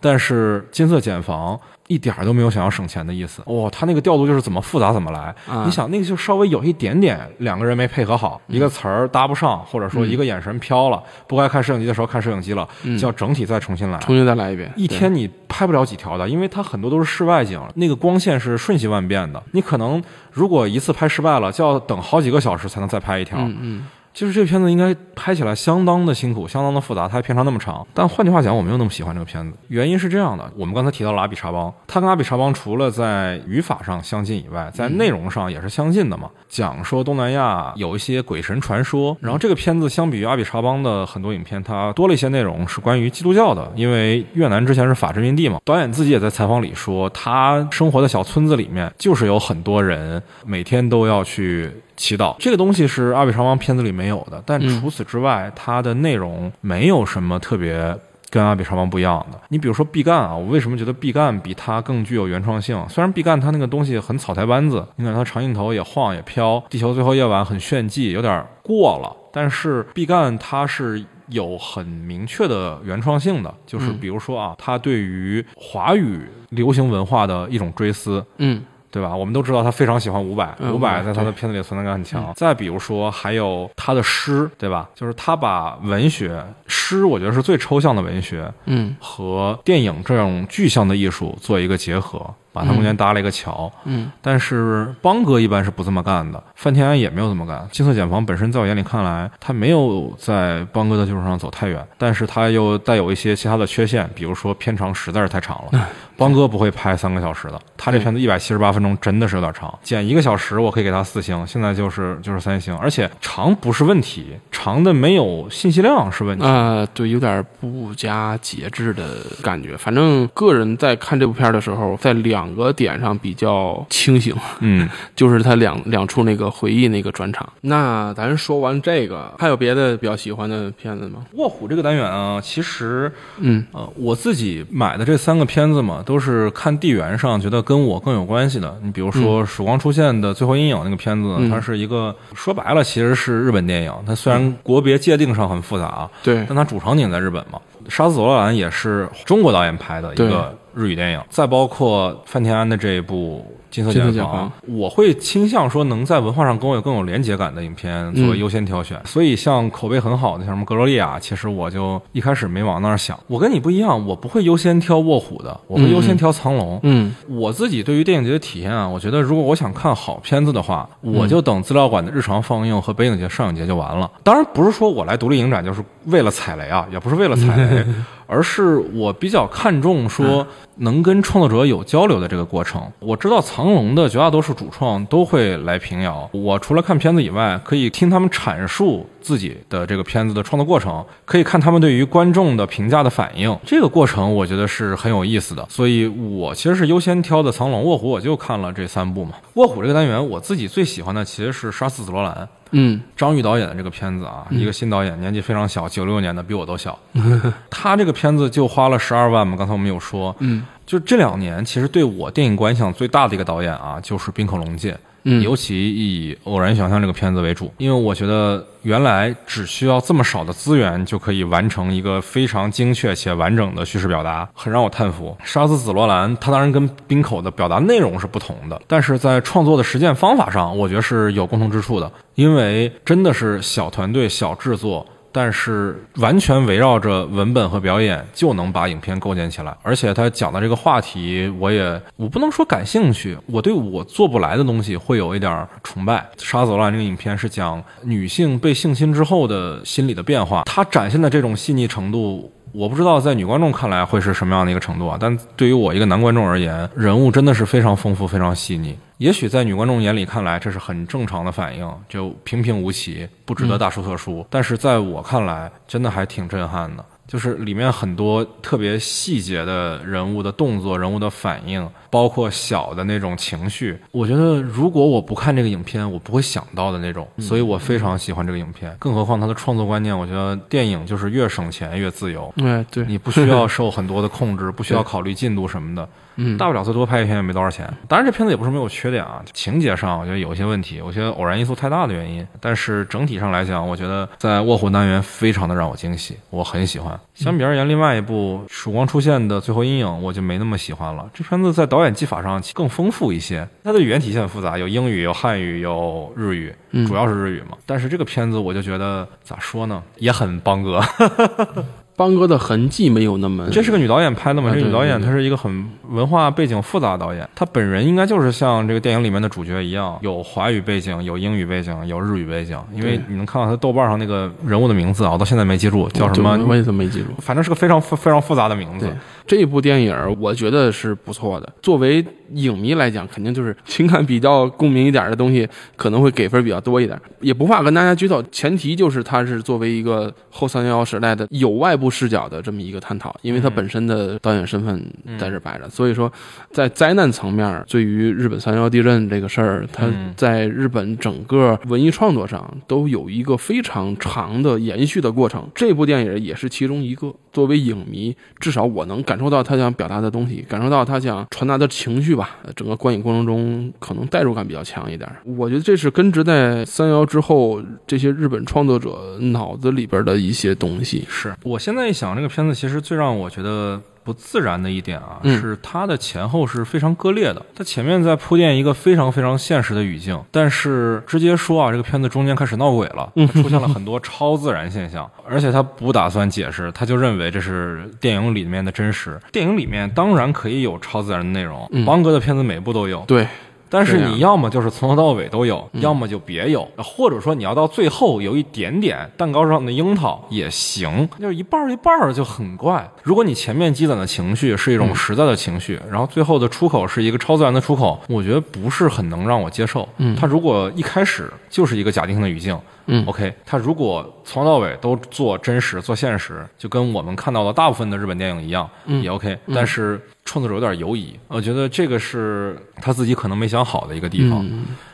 [0.01, 1.59] 但是金色茧房
[1.89, 3.41] 一点儿都没有想要省钱的意思。
[3.45, 5.35] 哦，他那个调度就是怎么复杂怎么来。
[5.47, 12.67] 啊你想那个就稍微有一点点两个人没配合好，一个词儿搭不上，或者说一个眼神飘了，不该看摄影机的时候看摄影机了，
[12.99, 13.97] 就要整体再重新来。
[13.97, 19.41] 重新再来一遍，一天你拍不了几条的，因为它很多都是室外景，那个光线是瞬息万变的。
[19.53, 23.39] 你可能如果一次拍失败了，就要等好几个小时才能再拍一条。
[23.39, 27.85] 嗯嗯，就是这个片子应该拍起来相当的辛苦，相当的复杂，它还片长那么长。
[27.93, 36.29] 但换句话讲，我没有那么喜欢这个片子，原因是这样的：我们刚才提到了阿比查邦，他跟阿比查邦除了在语法上相近以外，在内容上也是相近的嘛。
[36.49, 45.59] 讲说东南亚有一些鬼神传说，然后这个片子相比于阿比查邦的很多影片，它多了一些内容是关于基督教的，因为越南之前是法殖民地嘛。
[45.63, 57.95] 导演自己也在采访里说，他生活的小村子里面就是有很多人每天都要去祈祷，这个东西是阿比查邦片子里没有的，但除此之外，它的内容没有什么特别。
[58.31, 62.79] 跟阿比查邦不一样的，你比如说毕赣啊，我为什么觉得毕赣比他更具有原创性？
[62.87, 78.61] 虽然毕赣他那个东西很草台班子，你看他长镜头也晃也飘，《地球最后夜晚》很炫技，有点过了，但是毕赣他是有很明确的原创性的，就是比如说啊，他对于华语流行文化的一种追思，嗯
[78.91, 79.15] 对吧？
[79.15, 82.33] 我们都知道他非常喜欢伍佰，嗯伍佰在他的片子里存在感很强。
[82.35, 84.89] 再比如说，还有他的诗，对吧？
[84.95, 92.19] 就是他把文学诗，我觉得是最抽象的文学嗯和电影这种具象的艺术做一个结合，
[92.51, 93.71] 把它中间搭了一个桥。
[93.85, 97.67] 嗯但是邦哥一般是不这么干的，范天安也没有这么干。
[97.71, 105.87] 金色茧房本身在我眼里看来，他没有在邦哥的基础上走太远，但是他又带有一些其他的缺陷，比如说片长实在是太长了。
[106.19, 116.45] 邦哥不会拍三个小时的，他这片子一百七十八分钟真的是有点长，剪一个小时我可以给他四星，现在就是就是三星，而且长不是问题，长的没有信息量是问题。
[116.45, 119.77] 啊、对，有点不加节制的感觉。
[119.77, 127.47] 反正个人在看这部片的时候，在两个点上比较清醒，嗯， 就是他两两处那个回忆那个转场。
[127.61, 131.25] 那咱说完这个，还有别的比较喜欢的片子吗？
[131.33, 138.75] 卧虎这个单元啊，其实嗯呃，我自己买的这三个片子嘛，都是看地缘上觉得跟我更有关系的。
[138.81, 141.51] 你比如说《曙光出现的最后阴影》那个片子，嗯。
[141.51, 147.59] 它是一个说白了其实是日本电影，它虽然国别界定上很复杂，对，但它主场景在日本嘛。
[147.93, 158.99] 《杀死罗兰》也是中国导演拍的一个日语电影，再包括范天安的这一部《金色金色茧房》，我会倾向说能在文化上跟我有更有连结感的影片作为优先挑选。
[159.03, 163.19] 所以像口碑很好的像什么《格罗利亚》，其实我就一开始没往那儿想。
[163.27, 166.77] 我跟你不一样，我不会优先挑《卧虎》的，我会优先挑《藏龙》。
[166.83, 174.09] 嗯我自己对于电影节的体验啊，我觉得如果我想看好片子的话，我就等资料馆的日常放映和北影节、上影节就完了。
[174.23, 177.85] 当然不是说我来独立影展就是为了踩雷啊，也不是为了踩雷，
[178.25, 180.45] 而是我比较看重说
[180.79, 182.81] 能跟创作者有交流的这个过程。
[182.99, 193.57] 我知道藏龙的绝大多数主创都会来平遥，我除了看片子以外，可以听他们阐述自己的这个片子的创作过程，可以看他们对于观众的评价的反应。
[193.65, 199.33] 这个过程我觉得是很有意思的，所以我其实是优先挑的《藏龙》《卧虎》，我就看了这三部嘛。
[199.55, 202.33] 《卧虎》这个单元，我自己最喜欢的其实是《杀死紫罗兰》。
[202.71, 206.95] 嗯张玉导演的这个片子啊，一个新导演，年纪非常小，九六年的，比我都小。
[207.67, 214.97] 他这个片子就花了十二万嘛，刚才我们有说，嗯就这两年，其实对我电影观影响最大的一个导演啊，就是滨口龙介。
[215.23, 225.37] 嗯尤其以《偶然想象》这个片子为主，因为我觉得原来只需要这么少的资源就可以完成一个非常精确且完整的叙事表达，很让我叹服。
[225.45, 235.05] 《杀死紫罗兰》它当然跟滨口的表达内容是不同的，但是在创作的实践方法上，我觉得是有共同之处的，因为真的是小团队、小制作。
[235.31, 246.27] 但是完全围绕着文本和表演就能把影片构建起来，而且他讲的这个话题，我也我不能说感兴趣，我对我做不来的东西会有一点崇拜。
[246.43, 252.51] 《杀死罗兰》这个影片是讲女性被性侵之后的心理的变化，它展现的这种细腻程度。
[252.71, 258.97] 我不知道在女观众看来会是什么样的一个程度啊，但对于我一个男观众而言，人物真的是非常丰富、非常细腻。
[259.17, 264.45] 也许在女观众眼里看来，这是很正常的反应，就平平无奇，不值得大书特书。
[264.49, 267.03] 但是在我看来，真的还挺震撼的。
[267.29, 278.95] 就是里面很多特别细节的人物的动作、人物的反应，包括小的那种情绪，我觉得如果我不看这个影片，我不会想到的那种，所以我非常喜欢这个影片。
[278.97, 286.09] 更何况它的创作观念，我觉得电影就是越省钱越自由，对对，你不需要 受很多的控制，不需要考虑进度什么的。
[286.41, 287.85] 嗯大不了再多拍一片也没多少钱。
[288.07, 292.47] 当然，这片子也不是没有缺点啊，情节上我觉得有一些问题，我觉得偶然因素太大的原因。
[292.61, 297.19] 但是整体上来讲，我觉得在卧虎单元非常的让我惊喜，我很喜欢。
[297.35, 301.29] 相比而言，另外一部《曙光出现的最后阴影》我就没那么喜欢了。
[301.33, 306.73] 这片子在导演技法上更丰富一些，它的语言体系很复杂，有英语、有汉语、有日语，
[307.05, 307.77] 主要是日语嘛。
[307.85, 311.01] 但是这个片子我就觉得咋说呢，也很邦哥。
[312.19, 314.69] 邦哥的痕迹没有那么，这是个女导演拍的嘛？
[314.73, 322.77] 这女导演她是一个很文化背景复杂的导演，她本人应该就是像这个电影里面的主角一样，有华语背景，有英语背景，有日语背景。
[322.93, 327.27] 因为你能看到她豆瓣上那个人物的名字啊，我到现在没记住叫什么对，我也是没记住。
[327.37, 329.15] 反正是个非常非常复杂的名字对。
[329.47, 331.73] 这一部电影，我觉得是不错的。
[331.81, 337.19] 作为影迷来讲，肯定就是情感比较共鸣一点的东西，可能会给分比较多一点。
[337.39, 345.03] 也不怕跟大家剧透，前提就是它是作为一个后三幺幺时代的有外部视角的这么一个探讨，因为他本身的导演身份
[345.37, 346.31] 在这摆着，所以说
[346.71, 355.67] 在灾难层面，对于日本三幺幺地震这个事儿，它嗯在日本整个文艺创作上都有一个非常长的延续的过程。
[355.75, 357.33] 这部电影也是其中一个。
[357.51, 362.57] 作为影迷，至少我能感受到他想表达的东西，感受到他想传达的情绪吧。
[362.63, 365.27] 呃整个观影过程中，可能代入感比较强一点。
[365.57, 371.25] 我觉得这是根植在三幺之后这些日本创作者脑子里边的一些东西。
[371.27, 377.65] 是我现在一想，这个片子其实最让我觉得不自然的一点啊，嗯是它的前后是非常割裂的。
[377.75, 389.39] 它前面在铺垫一个非常非常现实的语境，但是直接说啊，这个片子中间开始闹鬼了，出现了很多超自然现象，而且他不打算解释，他就认为这是电影里面的真实。
[389.51, 393.47] 电影里面当然可以有超自然的内容，嗯邦哥的片子每部都有，对，
[393.89, 403.09] 但是你要么就是从头到尾都有，要么就别有，或者说你要到最后有一点点蛋糕上的樱桃也行，就是一半儿一半儿就很怪。
[403.23, 410.07] 如果你前面积攒的情绪是一种实在的情绪，然后最后的出口是一个超自然的出口，我觉得不是很能让我接受。
[410.17, 412.79] 嗯他如果一开始就是一个假定性的语境。
[413.11, 419.21] 嗯，OK，他如果从头到尾都做真实、做现实，就跟我们看到的大部分的日本电影一样，嗯。
[419.23, 419.57] 也 OK。
[419.73, 424.63] 但是创作者有点犹疑，我觉得这个是他自己可能没想好的一个地方。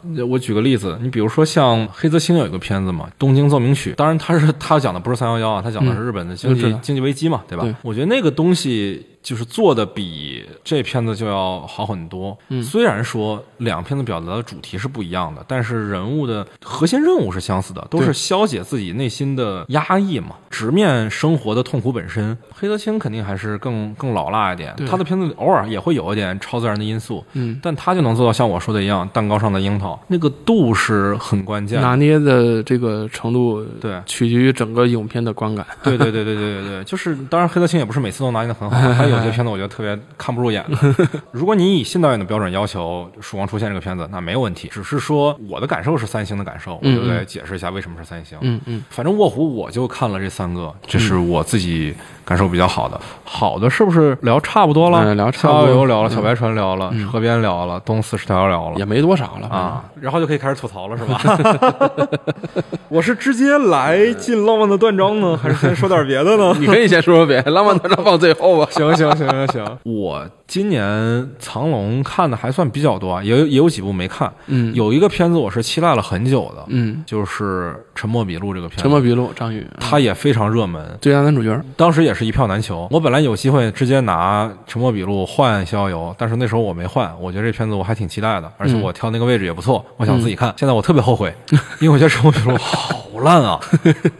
[0.03, 0.29] 嗯。
[0.29, 7.63] 我举个例子，你比如说像黑泽清有一个片子嘛，《东京奏鸣曲》，当然他是他讲的不是三幺幺啊，他讲的是日本的经济、经济危机嘛，对吧？
[7.63, 7.73] 对。
[7.81, 12.37] 我觉得那个东西就是做的比这片子就要好很多。
[12.49, 22.37] 嗯虽然说两片子表达的主题是不一样的，但是人物的核心任务是相似的，都是消解自己内心的压抑嘛，直面生活的痛苦本身。
[22.53, 31.81] 黑泽清肯定还是更更老辣一点，对他的片子偶尔也会有一点超自然的因素，嗯，但他就能做到像我说的一样，蛋糕上的樱桃，那个度是很关键。
[31.81, 35.65] 拿捏的这个程度，对取决于整个影片的观感。
[35.83, 41.07] 对对对对对对对，就是当然黑泽清也不是每次都拿捏的很好， 还有些片子我觉得特别看不入眼的。
[41.31, 44.67] 如果你以新导演的标准要求《曙光出现》这个片子，那没有问题。
[44.71, 48.37] 只是说我的感受是三星的感受，我嗯就来解释一下为什么是三星。
[48.41, 51.93] 嗯嗯，反正卧虎我就看了这三个，这是我自己
[52.25, 52.99] 感受比较好的。
[53.23, 55.03] 好的是不是聊差不多了？
[55.05, 58.83] 嗯聊差不多逍遥游聊了，嗯小白船聊了，河边聊了，东四十条聊了也。
[58.85, 61.89] 没多少了啊，然后就可以开始吐槽了，是吧？
[62.89, 66.55] 我是直接来进浪漫的断章呢， 还是先说点别的呢？
[66.59, 68.67] 你可以先说说别的，浪漫断章放最后吧。
[68.71, 74.31] 行行行行行，我今年藏龙看的还算比较多啊，也有也有几部没看。
[74.47, 81.59] 嗯有一个片子我是期待了很久的，嗯，就是《沉默笔录》这个片子，沉默笔录，张宇，他也非常热门，最佳男主角。
[81.75, 82.87] 当时也是一票难求。
[82.91, 87.11] 我本来有机会直接拿《沉默笔录》换《逍遥游》，但是那时候我没换。
[87.19, 90.53] 我觉得这片子我还挺期待的，而且我挑那个位置也不错，我想自己看。
[90.57, 91.33] 现在我特别后悔，
[91.81, 93.59] 因为我觉得《沉默笔录》好烂啊，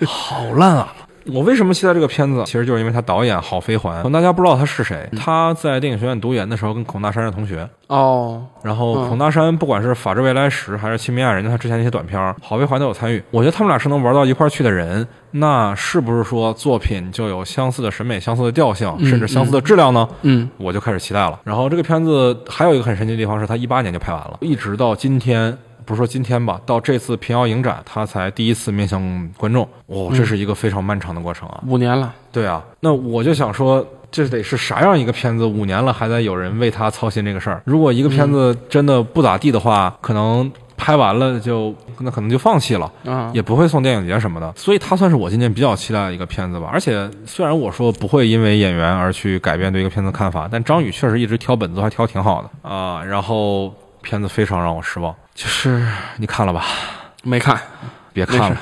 [0.08, 0.94] 好烂啊！
[1.32, 2.44] 我为什么期待这个片子？
[2.46, 5.10] 其实就是因为他导演郝飞环，可能大家不知道他是谁。
[5.18, 13.24] 他在电影学院读研的时候跟孔大山是同学，哦，然后孔大山不管是《法治未来时》还是《亲密爱人》，他之前那些短片，郝飞环都有参与。
[13.32, 20.08] 我觉得他们俩是能玩到一块儿去的人，那是不是说作品就有相似的审美、相似的调性，甚至相似的质量呢？
[20.22, 21.40] 嗯我就开始期待了。
[21.44, 25.58] 然后这个片子还有一个很神奇的地方是，他一八年就拍完了，一直到今天。
[25.86, 29.68] 不是说今天吧，到这次平遥影展，他才第一次面向观众。
[29.88, 31.64] 哦，这是一个非常漫长的过程啊！
[31.68, 35.46] 五年了，对啊，那我就想说，这得是啥样一个片子？
[35.46, 37.62] 五年了还在有人为他操心这个事儿。
[37.66, 44.52] 如果一个片子真的不咋地的话，可能拍完了就那可能就放弃了，啊，也不会送电影节什么的。
[44.58, 46.70] 所以他算是我今年比较期待的一个片子吧。
[46.72, 53.04] 而且虽然我说不会因为演员而去改变对一个片子的看法，但张宇确实一直挑本子还挑挺好的啊。
[53.04, 53.74] 然后
[54.06, 55.84] 片子非常让我失望，就是
[56.18, 56.64] 你看了吧？
[57.24, 57.60] 没看，
[58.14, 58.58] 别看了，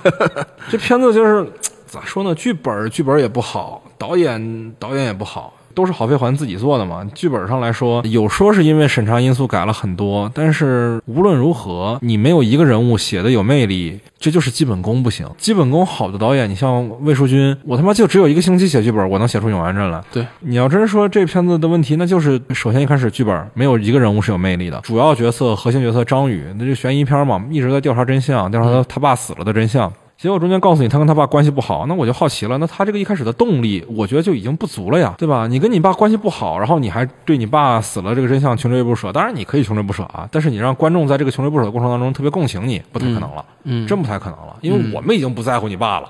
[0.68, 1.50] 这片子就是
[1.86, 2.34] 咋说呢？
[2.34, 7.04] 剧本剧本也不好，导演导演也不好，都是郝飞环自己做的嘛。
[7.14, 15.26] 剧本上来说，有说是因为审查因素改了很多，但是无论如何，你没有一个人物写的有魅力，这就是基本功不行。
[15.36, 20.02] 基本功好的导演，你像魏淑君，我他妈就只有一个星期写剧本，我能写出《永安镇》来。
[20.12, 29.92] 对，你要真说这片子的问题，那就是首先一开始剧本没有一个人物是有魅力的，主要角色、核心角色张宇，那就悬疑片嘛，一直在调查真相，调查他他爸死了的真相。
[30.16, 35.46] 结果中间告诉你他跟他爸关系不好，那我就好奇了，那他这个一开始的动力，我觉得就已经不足了呀，对吧？
[35.46, 46.08] 你跟你爸关系不好，然后你还对你爸死了这个真相穷追不舍，当然你可以穷追不舍啊，但是你让观众在这个穷追不舍的过程当中特别共情你，不太可能了，嗯，真不太可能了，因为我们已经不在乎你爸了，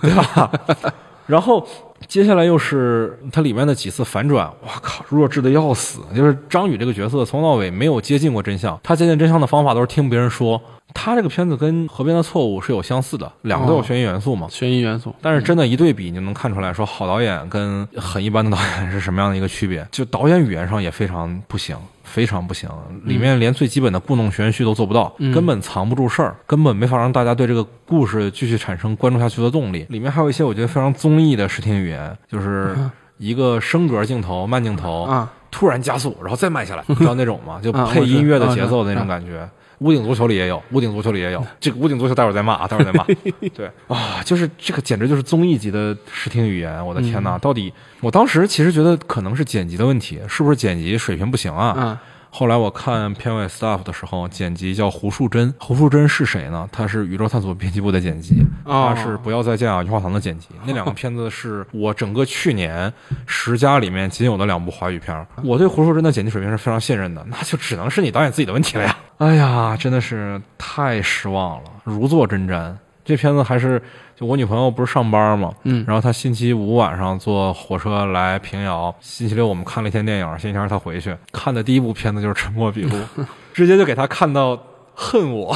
[0.00, 0.50] 对吧？
[1.26, 1.66] 然后
[2.06, 6.00] 接下来又是它里面的几次反转，我靠，弱智的要死！
[6.14, 10.60] 就是张宇这个角色从头到尾没有接近过真相，他接近真相的方法都是听别人说。
[10.94, 14.46] 他这个片子跟《河边的错误》是有相似的，两个都有悬疑元素嘛。
[14.48, 19.86] 悬疑元素，但是真的，一对比你就能看出来说，好导演跟很一般的导演是什么样的一个区别。
[19.90, 21.76] 就导演语言上也非常不行，
[22.06, 22.70] 非常不行，
[23.04, 29.84] 里面连最基本的故弄玄虚都做不到，根本藏不住事儿，根本没法让大家对这个故事继续产生关注下去的动力。
[29.90, 32.74] 里面还有一些我觉得非常综艺的视听语言，就是
[33.18, 37.60] 一个升格镜头、慢镜头啊，突然加速，然后再慢下来，你知道那种吗？
[37.62, 39.48] 就配音乐的节奏的那种感觉。
[39.78, 41.44] 屋顶足球里也有，屋顶足球里也有。
[41.60, 43.04] 这个屋顶足球待会儿再骂啊，待会儿再骂。
[43.54, 51.74] 对啊，就是这个简直就是综艺级的视听语言，我的天呐，到底我当时其实觉得可能是剪辑的问题，是不是剪辑水平不行啊？
[51.78, 51.98] 嗯。
[52.30, 55.54] 后来我看片尾 staff 的时候，剪辑叫胡树珍。
[55.58, 56.68] 胡树珍是谁呢？
[56.70, 60.48] 他是宇宙探索编辑部的剪辑，他是不要再见啊鱼化堂的剪辑。
[60.66, 62.92] 那两个片子是我整个去年
[63.26, 65.26] 十佳里面仅有的两部华语片。
[65.42, 68.96] 我对胡树珍的剪辑水平是非常信任的，那就只能是你导演自己的问题了呀。
[69.18, 72.74] 哎呀，真的是太失望了，如坐针毡。
[73.06, 73.80] 这片子还是。
[74.18, 82.96] 就我女朋友不是上班嘛，嗯，然后她星期五晚上坐火车来平遥，星期六我们看了一天电影，星期天她回去看的第一部片子就是《沉默笔录》，
[83.52, 84.58] 直接就给她看到
[84.94, 85.54] 恨我。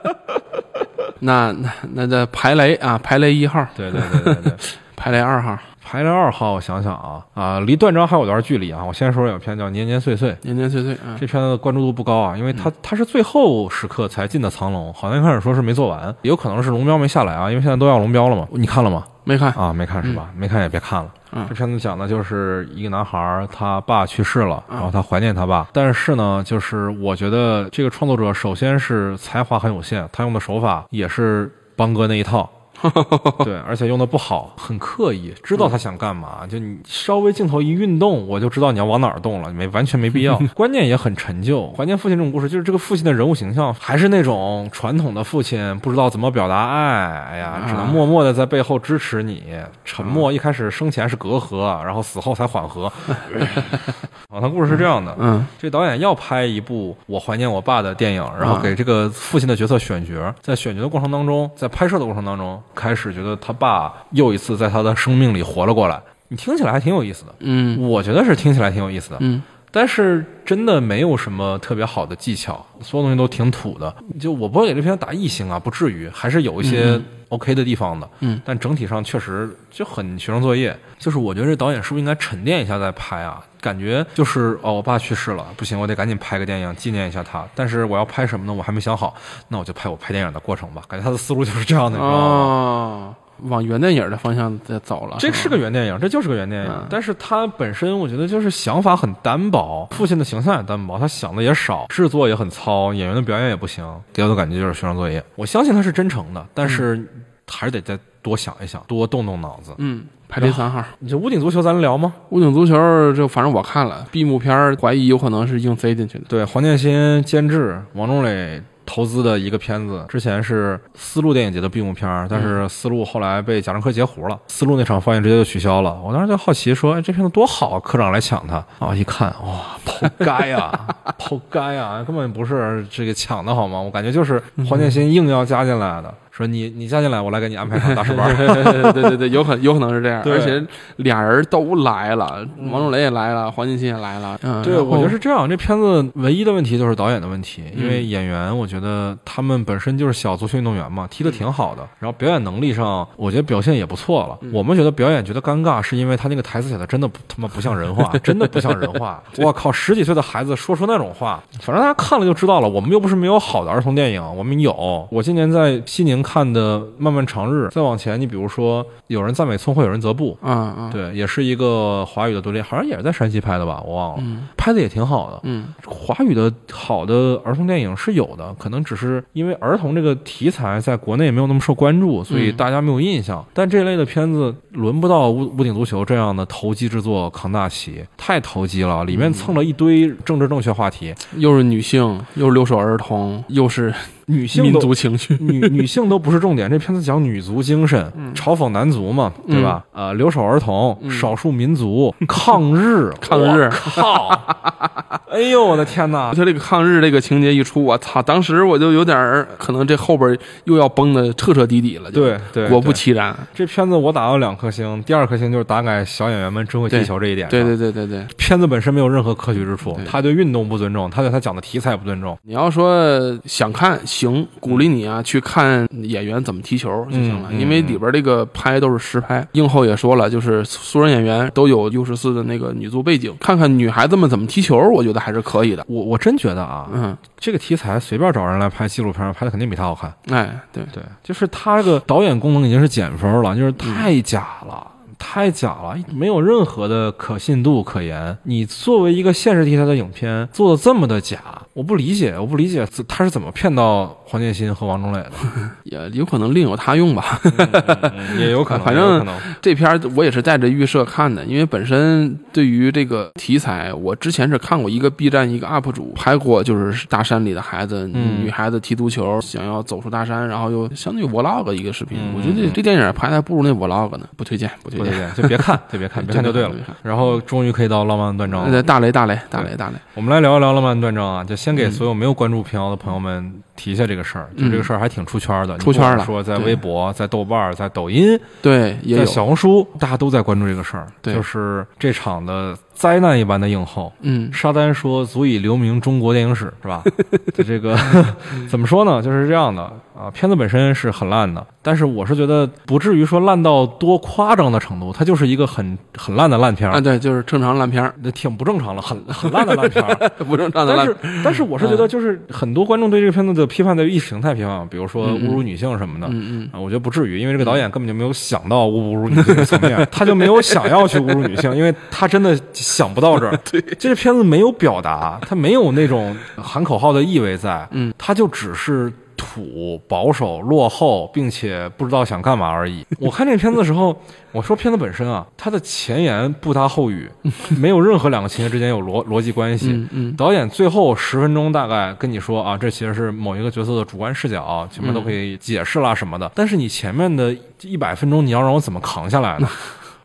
[1.20, 4.52] 那那那这排雷啊，排雷一号，对对对对对，
[4.94, 5.58] 排雷二号。
[5.90, 8.84] 排列二号，我想想啊啊，离断章还有段距离啊。
[8.84, 18.46] 我先说有篇叫《年年岁岁》，年年岁岁，这片子关注度不高啊，因为它它是最后时刻才进的藏龙，好像一开始说是没做完，有可能是龙标没下来啊，因为现在都要龙标了嘛。
[18.52, 19.04] 你看了吗？
[19.24, 20.30] 没看啊，没看是吧？
[20.36, 21.10] 没看也别看了。
[21.48, 32.48] 这片子讲的就是一个男孩，他爸去世了，然后他怀念他爸，但是呢，就是我觉得这个创作者首先是才华很有限，他用的手法也是邦哥那一套。
[33.44, 40.40] 对，而且用的不好，很刻意，知道他想干嘛，就你稍微镜头一运动，我就知道你要往哪儿动了，没完全没必要。
[40.54, 49.42] 观念也很陈旧，怀念父亲这种故事，就是这个父亲的人物形象还是那种传统的父亲，不知道怎么表达爱，哎呀，只能默默的在背后支持你，
[49.84, 50.30] 沉默。
[50.32, 52.84] 一开始生前是隔阂，然后死后才缓和。
[54.30, 62.62] 啊，他故事是这样的，嗯，这导演要拍一部我怀念我爸的电影，然后给这个父亲的角色选角，在选角的过程当中，在拍摄的过程当中。
[62.74, 77.00] 开始觉得他爸又一次在他的生命里活了过来，你听起来还挺有意思的，嗯，我觉得是听起来挺有意思的，嗯，但是真的没有什么特别好的技巧，所有东西都挺土的，就我不会给这片打一星啊，不至于，还是有一些
[77.30, 83.42] OK 的地方的，嗯，但整体上确实就很学生作业，就是我觉得这导演是不是应该沉淀一下再拍啊？
[83.60, 87.46] 感觉就是哦，我爸去世了，不行，我得赶紧拍个电影纪念一下他。
[87.54, 88.52] 但是我要拍什么呢？
[88.52, 89.14] 我还没想好，
[89.48, 90.82] 那我就拍我拍电影的过程吧。
[90.88, 93.16] 感觉他的思路就是这样的，你知道吗？
[93.44, 95.16] 往原电影的方向在走了。
[95.18, 96.72] 这是个原电影，这就是个原电影。
[96.88, 105.24] 但是他本身我觉得就是想法很单薄，父亲的形象也单薄，他想的也少，制作也很糙，演员的表演也不行，给我的感觉就是学生作业。
[105.36, 107.06] 我相信他是真诚的，但是
[107.46, 109.74] 还是得再多想一想，多动动脑子。
[109.78, 110.04] 嗯。
[110.32, 112.14] 排第三号，你这屋顶足球咱聊吗？
[112.28, 112.72] 屋顶足球
[113.12, 116.24] 这反正我看了闭幕片，怀疑有可能是硬塞进去的。
[116.28, 118.62] 对，黄建新监制，王中磊
[118.92, 125.96] 投资的一个片子，之前是丝路电影节的闭幕片，但是丝路后来被贾樟柯截胡了，丝路那场放映直接就取消了。
[126.04, 128.92] 我当时就好奇说，哎，这片子多好，科长来抢它啊！
[128.92, 130.72] 一看，哇，抛该呀，
[131.16, 133.80] 抛该呀，根本不是这个抢的好吗？
[133.80, 136.12] 我感觉就是黄建新硬要加进来的。
[136.40, 138.34] 说你你加进来，我来给你安排场大师班。
[138.92, 140.64] 对对对，有可有可能是这样，而且
[140.96, 144.38] 俩人都来了，王中雷也来了，黄建新也来了。
[144.64, 145.46] 对，我觉得是这样。
[145.48, 154.38] 这片子唯一的问题就是导演的问题，因为演员，我觉得他们本身就是小足球运动员嘛，踢的挺好的，然后表演能力上，我觉得表现也不错了。
[154.52, 159.22] 我们觉得表演觉得尴尬，是因为他那个台词写的真的他妈不像人话，真的不像人话。
[159.36, 162.68] 我靠，十几岁的孩子说出那种话，反正大家看了就知道了。
[162.68, 165.06] 我们又不是没有好的儿童电影，我们有。
[165.10, 166.20] 我今年在西宁。
[166.32, 174.46] 看的《漫漫长日》，再往前，你比如说有人赞美聪慧，有人则不，啊啊，对，也是一个华语的独立，好像也是在山西拍的吧，我忘了，嗯。
[174.56, 175.40] 拍的也挺好的。
[175.42, 175.74] 嗯。
[175.84, 183.44] 华语的好的儿童电影是有的，可能只是因为儿童这个题材在国内没有那么受关注，所以嗯大家没有印象。
[183.52, 193.94] 但这类的片子轮不到《屋屋顶足球》这样的投机之作扛大旗，太投机了，里面蹭了一堆政治正确话题，又是女性，又是留守儿童，又是民
[194.30, 199.84] 女性民族情绪，女女性都不是重点，这片子讲女足精神，嘲讽男足嘛，对吧？
[199.92, 204.40] 啊，留守儿童、少数民族、抗日、 抗日我靠！
[205.30, 206.32] 哎呦，我的天哪！
[206.34, 208.20] 他这个抗日这个情节一出，我操！
[208.20, 212.10] 当时我就有点儿，可能这后边又要崩的彻彻底底了。
[212.10, 217.48] 就对对，果不其然，这片子我打了两颗星，第二颗星就是打给小演员们真会踢球这一点。
[217.48, 218.26] 对对，对对对。
[218.36, 222.36] 片子本身没有任何可取之处，他对运动不尊重，他对他讲的题材不尊重。
[222.42, 229.46] 你要说想看，行，鼓励你啊，去看演员怎么踢球就行了，因为里边这个拍都是实拍。
[229.52, 235.84] 映后也说了，就是素人演员都有 U 十四的那个女足背景，看看女孩子们怎么踢球，我觉得还是可以的。
[235.88, 240.12] 我我真觉得啊，嗯，这个题材随便找人来拍纪录片，拍的肯定比他好看。
[240.30, 244.86] 哎，对，对，就是他这个导演功能已经是减分了，就是太假了。
[245.22, 248.36] 太假了，没有任何的可信度可言。
[248.44, 251.38] 你作为一个现实题材的影片，做的这么的假，
[251.74, 255.32] 我不理解，我不理解他是怎么骗到黄建新和王中磊的。
[255.84, 257.38] 也有可能另有他用吧。
[257.44, 259.26] 嗯也有可能，反正
[259.60, 272.18] 这片我也是带着预设看的，因为本身对于这个题材，我之前是看过一个 B 站一个 UP 主拍过，就是大山里的孩子，嗯女孩子踢足球，想要走出大山，然后又相当于 vlog 一个视频。
[272.18, 275.09] 嗯我觉得这这电影拍的还不如那 vlog 呢，不推荐，不推荐。
[275.10, 276.70] 不推荐，就别看，就别看， 别看就对了。
[277.02, 278.82] 然后终于可以到浪漫断章呃了。
[278.82, 284.48] 大雷大雷大雷大雷，我们来聊一聊浪漫断章啊，就先给嗯所有没有关注平遥的朋友们提一下这个事儿。
[284.56, 291.06] 就这个事儿还挺出圈的，出圈了说在微博、在豆瓣、在抖音、对，也有，小红书，大家都在关注这个事儿。
[291.22, 294.12] 对就是这场的灾难一般的映后。
[294.20, 297.02] 嗯沙丹说足以留名中国电影史，是吧？
[297.54, 297.96] 就这个
[298.68, 299.22] 怎么说呢？
[299.22, 299.90] 就是这样的
[300.20, 310.28] 啊，片子本身是很烂的，但是我是觉得不至于说烂到多夸张的程度，它就是一个很很烂的烂片啊，儿，对，就是正常烂片儿，那挺不正常了，很很烂的烂片儿。
[310.44, 316.26] 不正常的烂但是，但是我是觉得，就是很多观众对这个片子的批判在于意识形态批判，比如说侮辱女性什么的。
[316.30, 323.56] 嗯嗯啊，我觉得不至于，因为这个导演根本就没有想到侮辱女性的层面，他就没有想要去侮辱女性，因为他真的想不到这儿。
[323.70, 333.06] 对，这个片子没有表达，他没有那种喊口号的意味在，嗯，他就只是土、保守、落后，并且不知道想干嘛而已。
[333.18, 334.14] 我看这个片子的时候，
[334.52, 337.30] 我说片子本身啊，它的前言不搭后语，
[337.78, 340.06] 没有任何两个情节之间有逻逻辑关系。
[340.36, 346.52] 导演最后十分钟大概跟你说啊，这其实是某一个角色的主观视角，前面都可以解释啦什么的。
[346.54, 349.68] 但是你前面的一百分钟，你要让我怎么扛下来呢？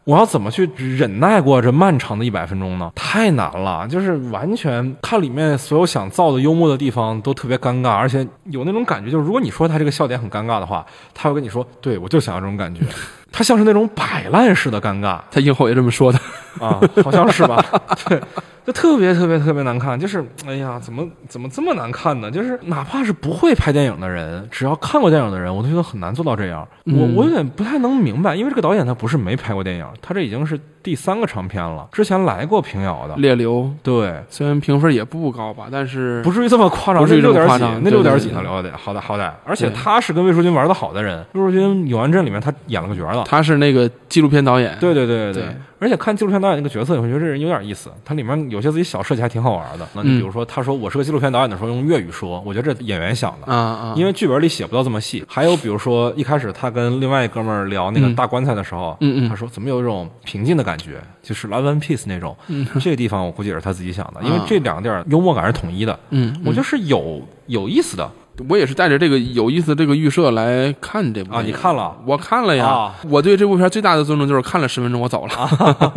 [0.05, 2.91] 我要怎么去忍耐过这漫长的一百分钟呢？
[2.95, 10.85] 太难了，就是完全它里面所有想造的幽默的地方都特别尴尬，而且有那种感觉，就是如果你说他这个笑点很尴尬的话，
[11.15, 12.81] 他会跟你说，对我就想要这种感觉，
[13.33, 16.19] 他像是那种摆烂式的尴尬，他以后也这么说的。
[16.63, 17.63] 啊，好像是吧？
[18.07, 18.21] 对，
[18.65, 22.31] 就特别特别特别难看，就是哎呀，怎么怎么这么难看呢？
[22.31, 26.67] 就是哪怕是不会拍电影的人，只要看过电影的人，我都觉得很难做到这样。
[26.85, 34.15] 我嗯我有点不太能明白，因为这个导演他不是没拍过电影，他这已经是第三个长片了，之前来过平遥的，猎流对。
[34.29, 38.41] 虽然评分也不高吧，但是不至于这么夸张，不至于这那六点几那六点几他？
[38.41, 44.77] 了解，好歹好歹，而且他是跟魏淑君玩的好的人，魏淑君《永安镇》里面他演了个角儿了，他是那个纪录片导演。
[44.79, 47.91] 对对对对对而且看纪录片导演那个角色，你会觉得这人有点意思。
[48.03, 49.87] 他里面有些自己小设计还挺好玩的。
[49.93, 53.51] 那你比如说，他说我是个纪录片导演的时候用粤语说，我觉得这演员想的。
[53.51, 62.35] 啊啊，因为剧本里写不到这么细，还有比如说一开始他跟另外一哥们儿聊那个嗯大棺材的时候，嗯嗯他说怎么有一种平静的感觉，就是《Love and Peace》那种。
[62.47, 68.09] 嗯这个地方我估计也是他自己想的，因为啊这两个地儿幽默感是统一的，嗯，我觉得是有有意思的
[68.49, 71.41] 我也是带着这个有意思这个预设来看这部啊。
[71.43, 71.95] 你看了？
[72.05, 72.95] 我看了呀，啊。
[73.09, 75.49] 我对这部片最大的尊重就是看了十分钟我走了。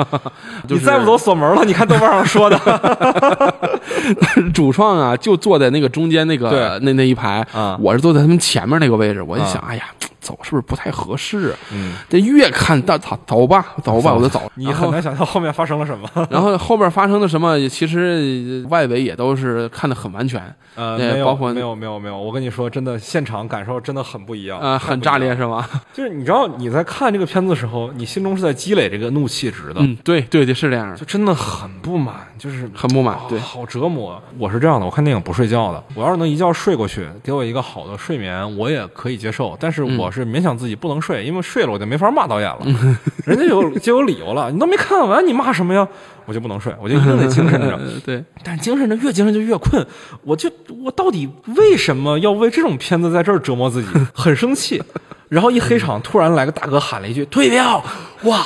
[0.67, 2.59] 就是你再不走锁门了，你看豆瓣上说的。
[4.55, 6.79] 主创啊，就坐在那个中间那个对。
[6.83, 7.77] 那那一排，啊。
[7.81, 9.67] 我是坐在他们前面那个位置，我就想，啊。
[9.69, 9.85] 哎呀，
[10.29, 11.55] 走是不是不太合适？
[11.73, 14.51] 嗯，这越看到走走吧，走吧，我就走。
[14.57, 16.07] 你很难想象后面发生了什么。
[16.29, 20.43] 然后后面发生的什么，其实外围也都是看得很完全，
[20.75, 22.19] 呃，没有，包括没有，没有，没有。
[22.21, 25.29] 我跟你说，真的，现场感受真的很不一样，呃，很炸裂。
[25.39, 25.65] 是吗？
[25.95, 33.21] 就是你知道你在看这个片子的时候，你心中是在积累这个怒气值的，嗯，对对对，是这样的，就真的很不满，就是很不满啊。
[33.29, 34.21] 对，好折磨。
[34.37, 35.81] 我是这样的，我看电影不睡觉的。
[35.95, 39.57] 我要是能一觉睡过去，给我一个好的睡眠，我也可以接受。
[39.61, 42.61] 但是我是勉强自己不能睡，因为睡了我就没法骂导演了，
[43.27, 44.51] 人家有就有理由了。
[44.51, 45.87] 你都没看完，你骂什么呀？
[46.27, 47.77] 我就不能睡，我就一定得精神着。
[47.79, 49.87] 呃对，但是精神着越精神就越困，
[50.23, 50.51] 我就
[50.85, 53.89] 我到底为什么要为这种片子在这儿折磨自己？
[54.13, 54.83] 很生气。
[55.29, 57.85] 然后一黑场，突然来个大哥喊了一句“退票”，
[58.25, 58.45] 哇！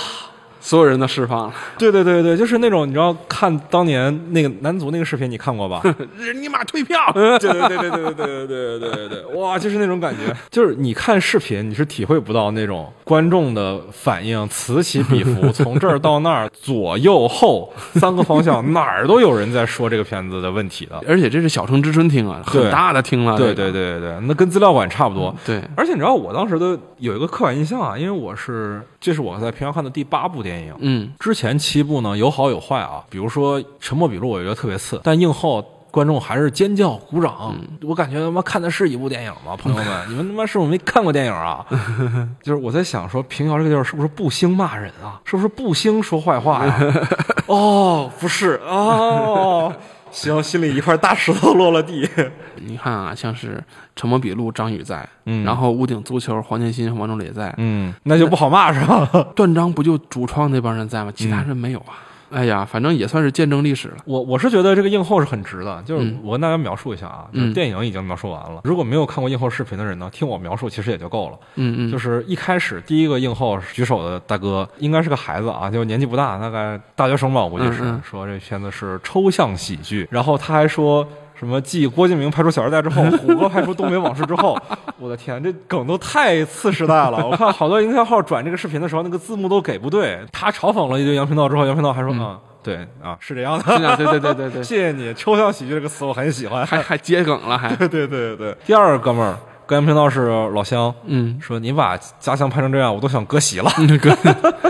[0.65, 5.83] 所有人都释放了，对对对对，就是那种你知道看当年那个男足那个视频，你看过吧？
[6.17, 6.99] 日你妈退票！
[7.13, 21.03] 对对对对对对对对对对对对，哇，就是那种感觉，就是你看视频你是体会不到那种观众的反应此起彼伏，从这儿到那儿，左右后三个方向哪儿都有人在说这个片子的问题的。
[21.09, 23.37] 而且这是小城之春厅啊，很大的厅了。
[23.37, 25.35] 对对对对对，那跟资料馆差不多。
[25.45, 39.55] 对，而且你知道，我当时的有一个刻板印象啊，因为我是这是我在平遥看的第八部电影，嗯，之前七部呢有好有坏啊，比如说《沉默笔录》，我觉得特别次，但映后观众还是尖叫鼓掌，我感觉他妈看的是一部电影吗？
[39.61, 41.65] 朋友们，你们他妈是不是没看过电影啊？
[42.43, 45.21] 就是我在想说，平遥这个地儿是不是不兴骂人啊？
[45.25, 46.81] 是不是不兴说坏话呀？
[47.47, 49.73] 哦，不是哦。
[50.13, 52.09] 行，心里一块大石头落了地。
[52.61, 53.57] 你看啊，像是
[53.97, 59.09] 《沉默笔录》张宇在，嗯然后《屋顶足球》黄建新、王中磊在，嗯，那就不好骂是吧？
[59.35, 61.11] 断章不就主创那帮人在吗？
[61.15, 61.99] 其他人没有啊。
[62.33, 63.97] 哎呀，反正也算是见证历史了。
[64.05, 68.63] 我我是觉得这个映后是很值的，就是嗯我跟大家描述一下啊，就是嗯电影已经描述完了。
[68.65, 71.39] 如果没有看过映后视频的人呢，听我描述其实也就够了。
[71.57, 81.07] 嗯嗯，就是一开始第一个映后举手的大哥应该是个孩子啊，就年纪不大，大概大学生吧，我估计是、说这片子是抽象喜剧，然后他还说。
[81.43, 84.57] 什么继郭敬明拍出《小时代》之后， 虎哥拍出《东北往事》之后，
[84.97, 87.27] 我的天，这梗都太次时代了！
[87.27, 90.21] 我看好多营销号转这个视频的时候，那个字幕都给不对。
[90.31, 96.65] 他嘲讽了一堆杨频道之后，杨频道还说：“嗯，对啊，是这样的。”啊对对对对对 谢谢你，抽象喜剧这个词我很喜欢。
[96.65, 98.57] 还还接梗了，还 对对对对。
[98.65, 99.37] 第二个哥们儿
[99.73, 103.73] 跟杨频道是老乡，嗯，说你把家乡拍成这样，我都想割席了。
[103.89, 104.15] 那个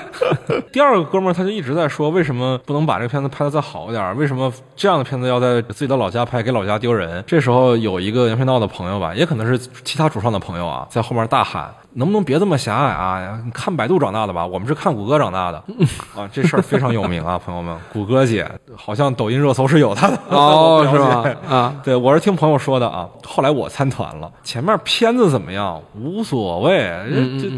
[0.70, 4.16] 第二个哥们儿他就一直在说，为什么不能把这个片子拍的再好一点？
[4.16, 7.24] 为什么这样的片子要在自己的老家拍，给老家丢人？
[7.26, 11.68] 这时候有一个杨频道的朋友吧，也可能是其他主创的朋友啊，在后面大喊。
[11.94, 13.40] 能不能别这么狭隘啊？
[13.44, 15.58] 你看百度长大的吧，我们是看谷歌长大的
[16.16, 17.76] 啊，这事儿非常有名啊，朋友们。
[17.92, 21.24] 谷歌姐好像抖音热搜是有她的哦， 是吧？
[21.48, 23.08] 啊，对，我是听朋友说的啊。
[23.26, 26.90] 后来我参团了，前面片子怎么样无所谓。
[27.08, 27.48] 嗯这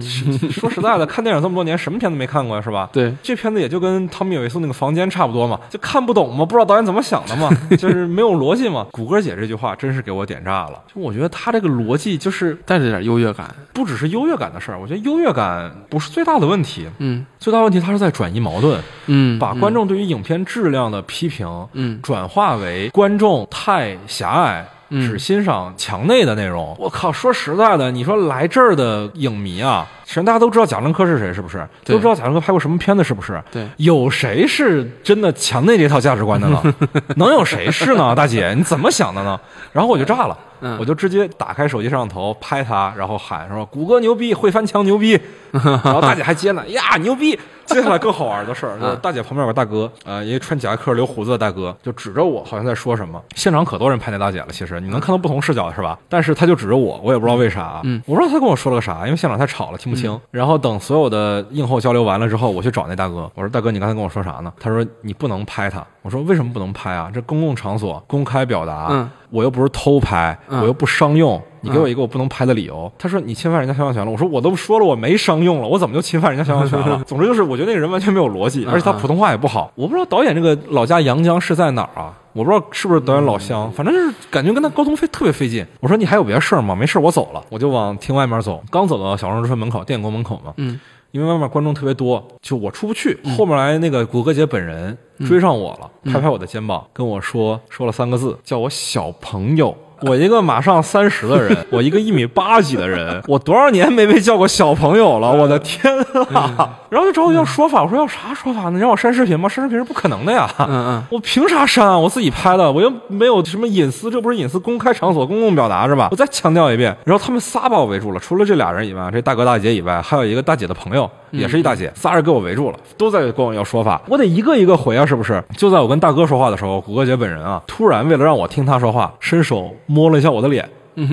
[0.41, 2.89] 这说实在的， 看电影这么多年，什么片子没看过呀，是吧？
[2.93, 8.87] 对，这片子也就跟汤米·韦素那个房间差不多嘛，就看不懂嘛，不知道导演怎么想的嘛，就是没有逻辑嘛。
[8.91, 13.53] 谷歌姐这句话真是给我点炸了，就我觉得她这个逻辑就是带着点优越感。
[13.73, 24.67] 不只是优越感的事儿，我觉得优越感不是最大的问题，嗯最大问题它是在转移矛盾，嗯，把观众对于影片质量的批评，嗯转化为观众太狭隘。
[24.91, 27.11] 嗯只欣赏墙内的内容，我靠！
[27.11, 31.67] 说实在的，你说来这儿的影迷啊，其实大家都知道贾樟柯是谁，是不是？
[31.85, 33.43] 对都知道贾樟柯拍过什么片子，是不是？
[33.51, 36.63] 对，有谁是真的强内这套价值观的呢？
[37.17, 38.15] 能有谁是呢？
[38.15, 39.39] 大姐，你怎么想的呢？
[39.73, 45.19] 然后我就炸了，嗯我就直接打开手机摄像头拍他，然后喊说：“谷歌牛逼，会翻墙牛逼。
[45.53, 47.39] ”然后大姐还接呢，呀牛逼！
[47.67, 53.21] 接下来更好玩的事儿，就是大姐旁边有个大哥，呃，一个穿夹克留胡子的大哥，就指着我，好像在说什么。
[53.35, 55.99] 现场可多人拍那大姐了，其实你能看到不同视角是吧？
[56.09, 60.04] 但是他就指着我，我也不知道为啥，嗯我不知道他跟我说了个啥，因为现场太吵了，听不清。
[60.31, 64.53] 然后等所有的映后交流完了之后，我去找那大哥，我说大哥，你刚才跟我说啥呢？
[64.59, 65.85] 他说你不能拍他。
[66.03, 67.11] 我说为什么不能拍啊？
[67.13, 72.91] 这公共场所公开表达，嗯我又不是偷拍，嗯我又不商用，你给我一个我不能拍的理由。
[72.99, 74.11] 他说你侵犯人家肖像权了。
[74.11, 77.03] 我说我都说了我没商用了，我怎么就侵犯人家肖像权了？
[77.09, 79.73] 总之就是我觉得那个人完全没有逻辑，而且他普通话也不好。
[79.75, 82.13] 我不知道导演这个老家阳江是在哪儿啊？
[82.33, 85.65] 我不知道是不是导演老乡，反正就是感觉跟他沟通费特别费劲。
[85.81, 86.75] 我说你还有别的事儿吗？
[86.75, 88.63] 没事儿，我走了，我就往厅外面走。
[88.71, 90.79] 刚走到小城之春门口，电影宫门口嘛，嗯
[91.13, 93.17] 因为外面观众特别多，就我出不去。
[93.39, 99.73] 后面来那个谷歌姐本人追上我了，拍拍我的肩膀，跟我说说了三个字，叫我小朋友。
[100.01, 105.97] 我一个马上三十的人，我一个一米八几的人，我多少年没被叫过小朋友了，我的天
[106.33, 106.79] 啊！
[106.91, 108.79] 然后就找我要说法，我说要啥说法呢？
[108.79, 109.49] 让我删视频吗？
[109.49, 110.49] 删视频是不可能的呀！
[110.59, 111.99] 嗯嗯，我凭啥删啊？
[111.99, 116.09] 我自己拍的，我又没有什么隐私，这不是隐私，公开场所公共表达是吧？
[116.11, 116.95] 我再强调一遍。
[117.05, 125.43] 然后他们仨把我围住了，除了这俩人以外，这大哥大姐以外，还有一个大姐的朋友，也是一大姐，仨人给我围住了，都在跟我要说法，我得一个一个回啊，是不是？
[125.57, 130.69] 就在我跟大哥说话的时候，谷歌姐本人啊，突然为了让我听他说话，伸手摸了一下我的脸。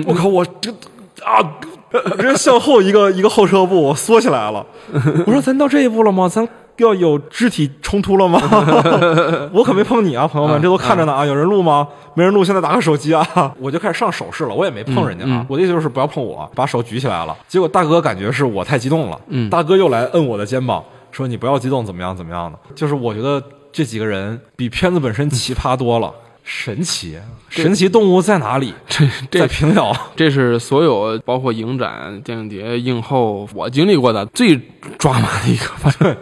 [0.06, 0.70] 我靠，我这
[1.24, 1.42] 啊，
[2.18, 4.64] 直接向后一个一个后撤步，我缩起来了。
[5.26, 6.28] 我说咱到这一步了吗？
[6.28, 6.46] 咱
[6.78, 8.40] 要有肢体冲突了吗？
[9.52, 11.26] 我可没碰你啊，朋友们，这都看着呢啊。
[11.26, 11.86] 有人录吗？
[12.14, 13.54] 没人录，现在打开手机啊。
[13.58, 15.44] 我就开始上手势了，我也没碰人家啊。
[15.48, 17.36] 我的意思就是不要碰我，把手举起来了。
[17.46, 19.20] 结果大哥感觉是我太激动了，
[19.50, 22.58] 大哥又来摁我的肩膀，说你不要激动，怎么样怎么样的。
[22.74, 26.12] 就是我觉得这几个人比片子本身奇葩多了。
[26.44, 27.18] 神奇，
[27.48, 28.74] 神奇动物在哪里？
[29.30, 34.60] 这在平遥， 这是所有包括影展、电影节、映后我经历过的最
[34.98, 35.66] 抓马的一个。
[35.98, 36.16] 对，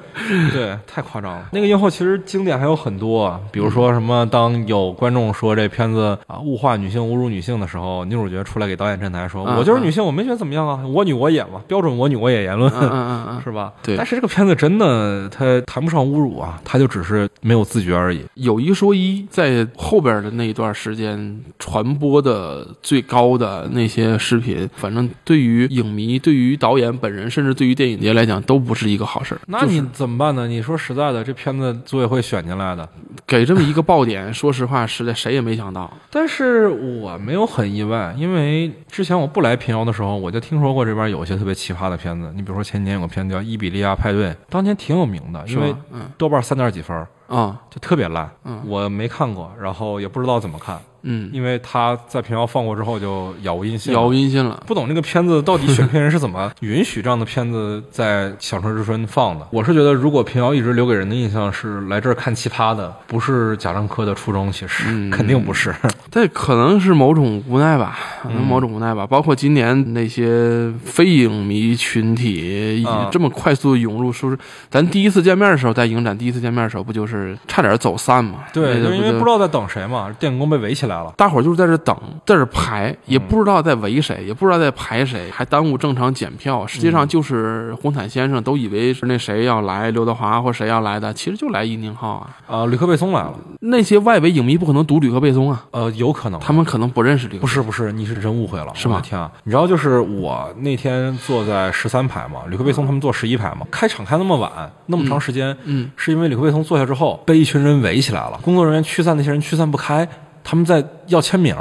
[0.52, 1.48] 对，太夸张了。
[1.52, 13.72] 那个映后其实经典还有很多，比如说什么，当有观众说这片子啊物化女性、侮辱女性的时候，女主角出来给导演站台说：“我就是女性，我没觉得怎么样啊，我女我也嘛，标准我女我也言论，嗯嗯嗯， 是吧？
[13.82, 13.96] 对。
[13.96, 18.22] 但是这个片子真的，它谈不上侮辱啊，它就只是没有自觉而已。
[18.34, 20.09] 有一说一，在后边。
[20.22, 30.46] 的那一段时间传播的最高的那些视频，反正对于影迷、对于导演本人，甚至对于电影节来讲，都不是一个好事儿那你怎么办呢？
[30.48, 32.88] 你说实在的，这片子组委会选进来的，
[33.26, 35.92] 给这么一个爆点，说实话，实在谁也没想到。
[36.10, 42.32] 但是我没有很意外，因为之前我不来平遥的时候，我就听说过这边有一些特别奇葩的片子。
[42.34, 45.74] 你比如说前几年有个片子叫《伊比利亚派对》，当年挺有名的，因为
[46.16, 47.06] 豆瓣三点几分。
[47.30, 48.28] 啊，就特别烂，
[48.66, 50.80] 我没看过，然后也不知道怎么看。
[51.02, 54.62] 嗯，因为他在平遥放过之后就杳无音信，杳无音信了。
[54.66, 59.46] 不懂这个片子到底选片人是怎么 允许这样的片子在小城之春放的。
[59.50, 65.74] 我是觉得，如果平遥一直留给人的印象是来这儿看奇葩的，不是贾樟柯的初衷，其实 肯定不是。
[66.10, 69.06] 这可能是某种无奈吧，可能某种无奈吧。
[69.06, 74.38] 包括今年那些非影迷群体这么快速涌入，说是
[74.68, 78.40] 咱第一次见面的时候，在影展第一次见面的时候，不就是差点走散嘛？
[78.52, 80.89] 对，就因为不知道在等谁嘛，电影宫被围起来。
[80.90, 86.66] 来了，大伙儿就是在这等，在这排，也不知道在围谁，也不知道在排谁，还耽误正常检票。
[86.66, 92.36] 实际上就是红毯先生都以为是那谁要来，刘德华或谁要来的，其实就来伊宁浩啊。
[92.46, 93.34] 啊，吕克贝松来了。
[93.60, 95.64] 那些外围影迷不可能读吕克贝松啊。
[95.70, 97.40] 呃，有可能，他们可能不认识吕克。
[97.40, 99.00] 不是不是，你是真误会了，是吗？
[99.00, 99.30] 天啊！
[99.44, 103.66] 你知道，就是我那天坐在十三排嘛，吕克贝松他们坐十一排嘛。
[103.70, 104.50] 开场开那么晚，
[104.86, 110.08] 那么长时间，嗯，是因为吕克贝松坐下之后被一群人围起来了，工作人员驱散那些人驱散不开。
[110.42, 111.54] 他们在要签名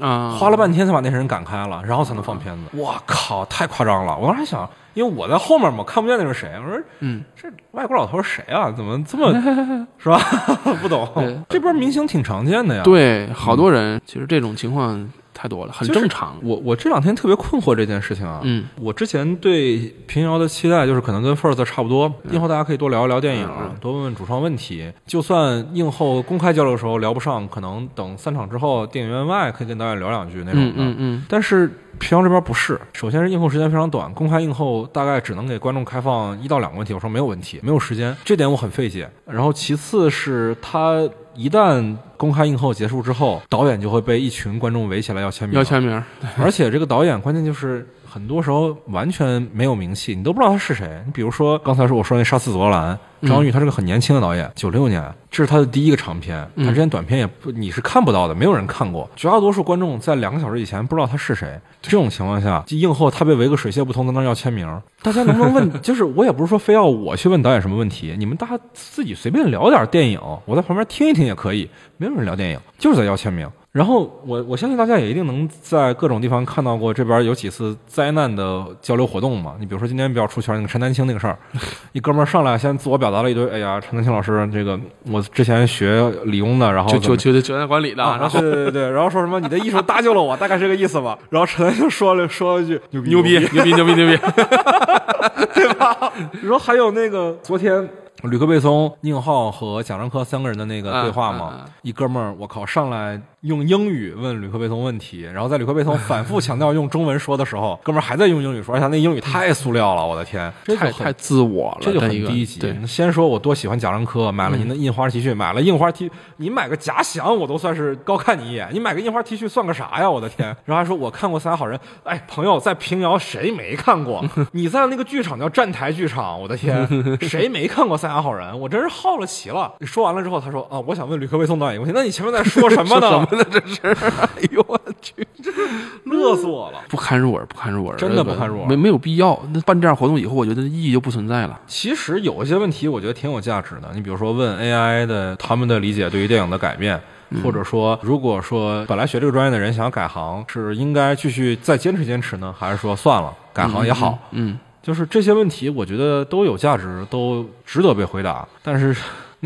[0.00, 2.62] 啊，花了半天才把那些人赶开了，然后才能放片子。
[2.76, 4.16] 我靠，太夸张了！
[4.16, 6.50] 我当时还想，因为我在后面嘛，看不见那是谁。
[6.62, 8.70] 我说，嗯，这外国老头是谁啊？
[8.70, 9.32] 怎么这么
[9.98, 10.18] 是吧？
[10.82, 11.08] 不懂。
[11.48, 12.82] 这边明星挺常见的呀。
[12.82, 15.08] 对，好多人其实这种情况。
[15.36, 16.34] 太多了，很正常。
[16.42, 18.40] 我我这两天特别困惑这件事情啊。
[18.42, 23.46] 嗯，我之前对平遥的期待就是可能跟 First 差不多，映后大家可以多聊一聊电影，
[23.78, 24.90] 多问问主创问题。
[25.04, 30.72] 就算映后公开交流的时候聊不上，可能等散场之后，电影院外可以跟导演聊两句那种的。
[30.76, 31.24] 嗯嗯。
[31.28, 36.94] 但是平遥这边不是，首先是映后时间非常短，公开映后大概只能给观众开放一到两个问题。
[36.94, 39.10] 我说没有问题，没有时间，这点我很费解。
[39.26, 41.06] 然后其次是他。
[41.36, 46.02] 一旦公开映后结束之后，导演就会被一群观众围起来要签名，要签名。
[46.38, 47.86] 而且这个导演关键就是
[48.16, 51.02] 很多时候完全没有名气，你都不知道他是谁。
[51.04, 52.96] 你比如说刚才说我说那《杀死罗兰》。
[53.28, 56.48] 张玉他是个很年轻的导演，九六年，这是他的第一个长片。
[56.56, 59.08] 他之前短片也不你是看不到的，没有人看过。
[59.16, 61.58] 绝大多数观众在两个小时以前不知道他是谁。
[61.82, 64.66] 这种情况下，映后他被围个水泄不通，在那要签名，
[65.02, 65.72] 大家能不能问？
[65.82, 71.68] 就是我也不是说非要我去问导演什么问题，你们大家自己随便聊点电影，我在旁边听一听也可以。
[71.98, 73.48] 没有人聊电影，就是在要签名。
[73.76, 79.54] 然后我我相信大家也一定能在各种地方看到过这边有几次灾难的交流活动嘛。
[79.60, 81.38] 你比如说今天比较出圈那个陈丹青那个事儿，
[81.92, 84.80] 一哥们儿上来先自我表达了一堆，哎呀，陈丹青老师，这个
[85.12, 91.18] 我之前学理工的，然后就就就酒店管理的，然后对对对，然后说什么你的艺术搭救了我，大概是这个意思吧。
[91.28, 94.16] 然后陈丹青说了说了一句牛逼牛逼牛逼牛逼牛逼，
[95.52, 95.94] 对吧？
[96.32, 97.86] 你说还有那个昨天。
[98.22, 112.70] 吕克贝松、宁浩和贾樟柯三个人的那个对话嘛，一哥们儿，我靠，上来用英语问吕克贝松问题，然后在吕克贝松 反复强调用中文说的时候， 哥们儿还在用英语说，而且那英语太塑料了，我的天，这太太自我了，这就很低级对。
[112.72, 120.10] 嗯先说我多喜欢贾樟柯，买了您的印花 T 恤，买了印花 T，你买个假想我都算是高看你一眼，你买个印花 T 恤算个啥呀？
[120.10, 120.48] 我的天！
[120.64, 124.24] 然后还说我看过《三峡好人》，哎，朋友在平遥谁没看过？
[124.52, 126.88] 你在那个剧场叫站台剧场，我的天，
[127.20, 128.52] 谁没看过《三峡好人》？
[128.56, 129.72] 我真是好了奇了。
[129.82, 133.26] 说完了之后，他说啊，我想问吕克贝松导演一个问题，那你前面在说什么呢？
[133.44, 135.26] 这是，哎呦我去，
[136.04, 136.80] 乐死我了。
[136.88, 139.40] 不堪入耳，不堪入耳，真的不堪入耳没没有必要。
[139.52, 141.60] 那办这样活动以后，我觉得意义就不存在了。
[141.66, 143.90] 其实有一些问题，我觉得挺有价值的。
[143.94, 147.00] 你比如说问 AI 的他们的理解对于电影的改变，
[147.42, 154.18] 或者说如果说本来学这个专业的人想要改行，是应该继续再坚持坚持呢，还是说算了改行也好？
[154.30, 158.46] 嗯，就是这些问题，我觉得都有价值，都值得被回答。
[158.62, 158.94] 但是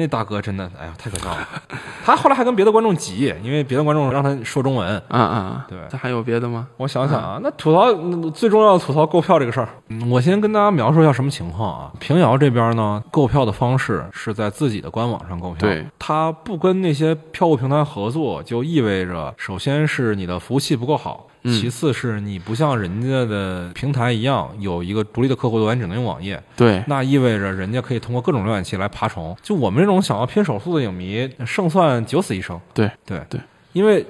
[0.01, 1.47] 那大哥真的，哎呀，太可笑了。
[2.05, 5.01] 他后来还跟别的观众急，因为别的观众让他说中文。
[5.09, 6.67] 啊啊，对这还有别的吗？
[6.79, 7.93] 我想想啊，那吐槽
[8.31, 11.93] 最重要的吐槽购票这个事儿，嗯我先跟大家描述一下什么情况啊。
[12.01, 21.27] 平遥这边呢，购票的方式是在自己的官网上购票，对，它不跟那些票务平台合作，就意味着首先是你的服务器不够好。
[21.43, 21.53] 嗯。
[21.61, 29.37] 其次是你不像人家的平台一样有一个独立的客户端，只能用网页，对，那意味着人家可以通过各种浏览器来爬虫。
[29.43, 32.61] 就我们这种想要拼手速的影迷，胜算九死一生。
[32.75, 32.91] 对。
[33.07, 33.21] 对。
[33.29, 33.41] 对，
[33.73, 34.05] 因为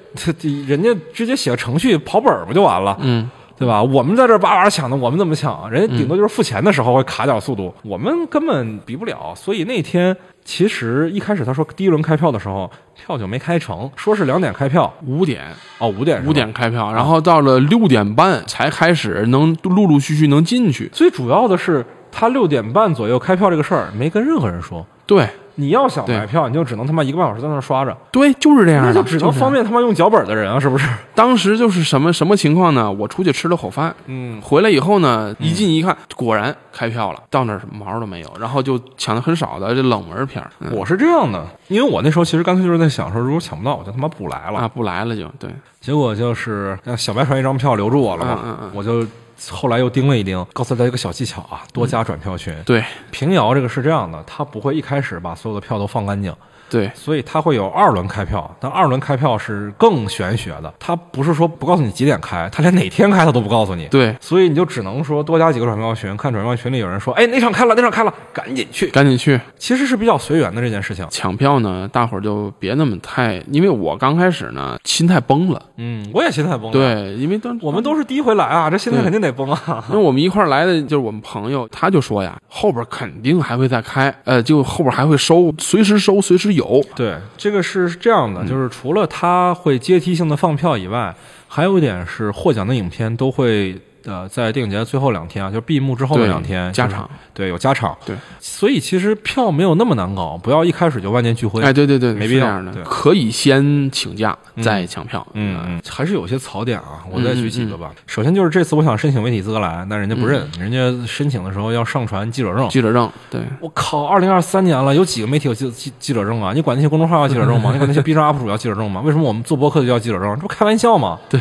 [0.66, 2.96] 人家直接写个程序跑本儿不就完了？
[3.00, 3.30] 嗯，
[3.60, 3.82] 对吧？
[3.82, 5.70] 我们在这儿叭叭抢的，我们怎么抢？
[5.70, 9.34] 人家顶多就是付钱的时候会卡点速度，我们根本比不了。
[9.36, 15.44] 所以那天其实一开始他说第一轮开票的时候，票就没开成，说是两点开票，五点
[15.78, 20.88] 哦，五点五点开票，然后到了六点半才开始能陆陆续续能进去。
[20.90, 24.86] 最主要的是他六点半左右开票这个事儿没跟任何人说。
[25.04, 25.28] 对
[25.60, 30.88] 你要想买票，你就只能他妈一个半小时在那儿刷着，对，就是这样的，那就只能方便他妈用脚本的人啊，是不是？
[31.14, 32.90] 当时就是什么什么情况呢？
[32.90, 40.42] 我出去吃了口饭，嗯，回来以后呢，一进一看，果然开票了，到那儿毛都没有，然后就抢的很少的这冷门片
[40.72, 44.58] 我是这样的，因为我那时候其实干脆就是在想说，如果抢不到，我就他妈不来了。
[44.60, 45.50] 啊不来了就对，
[45.80, 48.70] 结果就是让小白船一张票留住我了嘛，嗯嗯嗯。
[48.72, 49.04] 我就
[49.48, 52.54] 后来又盯了一盯，告诉大家一个小技巧啊，多加转票群。
[52.66, 56.34] 对平遥这个是这样的，他不会一开始把所有的票都放干净，
[56.70, 63.86] 对所以他会有二轮开票，但二轮开票是更玄学的，他不是说不告诉你几点开，他连哪天开他都不告诉你。
[63.88, 68.86] 对，所以你就只能说多加几个转票群，看转票群里有人说，哎，那场开了，那场开了，赶紧去。
[68.88, 71.06] 赶紧去其实是比较随缘的这件事情。
[71.10, 79.84] 抢票呢，大伙儿就别那么太，因为我刚开始呢心态崩了，嗯，我也心态崩了。，对，因为当我们都是第一回来啊，这心态肯定得崩啊。
[79.90, 86.59] 因为我们一块儿来的就是我们朋友，他就说呀，后边肯定还会再开，呃，就后边还会收，随时收，随时有。
[86.94, 91.14] 对，这个是这样嗯的，就是除了它会阶梯性的放票以外，
[91.48, 93.80] 还有一点是获奖的影片都会。
[94.04, 101.62] 呃，在电影节最后两天啊，就是闭幕之后的两天就是加场，对，有加场，对，所以其实票没有那么难搞，不要一开始就万念俱灰。
[101.62, 105.26] 哎，对对对，没必要对，可以先请假再抢票。
[105.34, 107.90] 嗯嗯，还是有些槽点啊，我再举几个嗯吧。
[108.06, 112.68] 首先就是这次我想申请媒体资格来，但人家不认，人家申请的时候要上传记者证。
[112.68, 116.52] 记者证，对，我靠，二零二三年了，有几个媒体有记记记者证啊？
[116.54, 117.70] 你管那些公众号要记者证吗？
[117.74, 119.00] 你管那些 B 站 UP 主要记者证吗？
[119.02, 120.34] 为什么我们做播客就要记者证？
[120.36, 121.18] 这不开玩笑吗？
[121.28, 121.40] 对，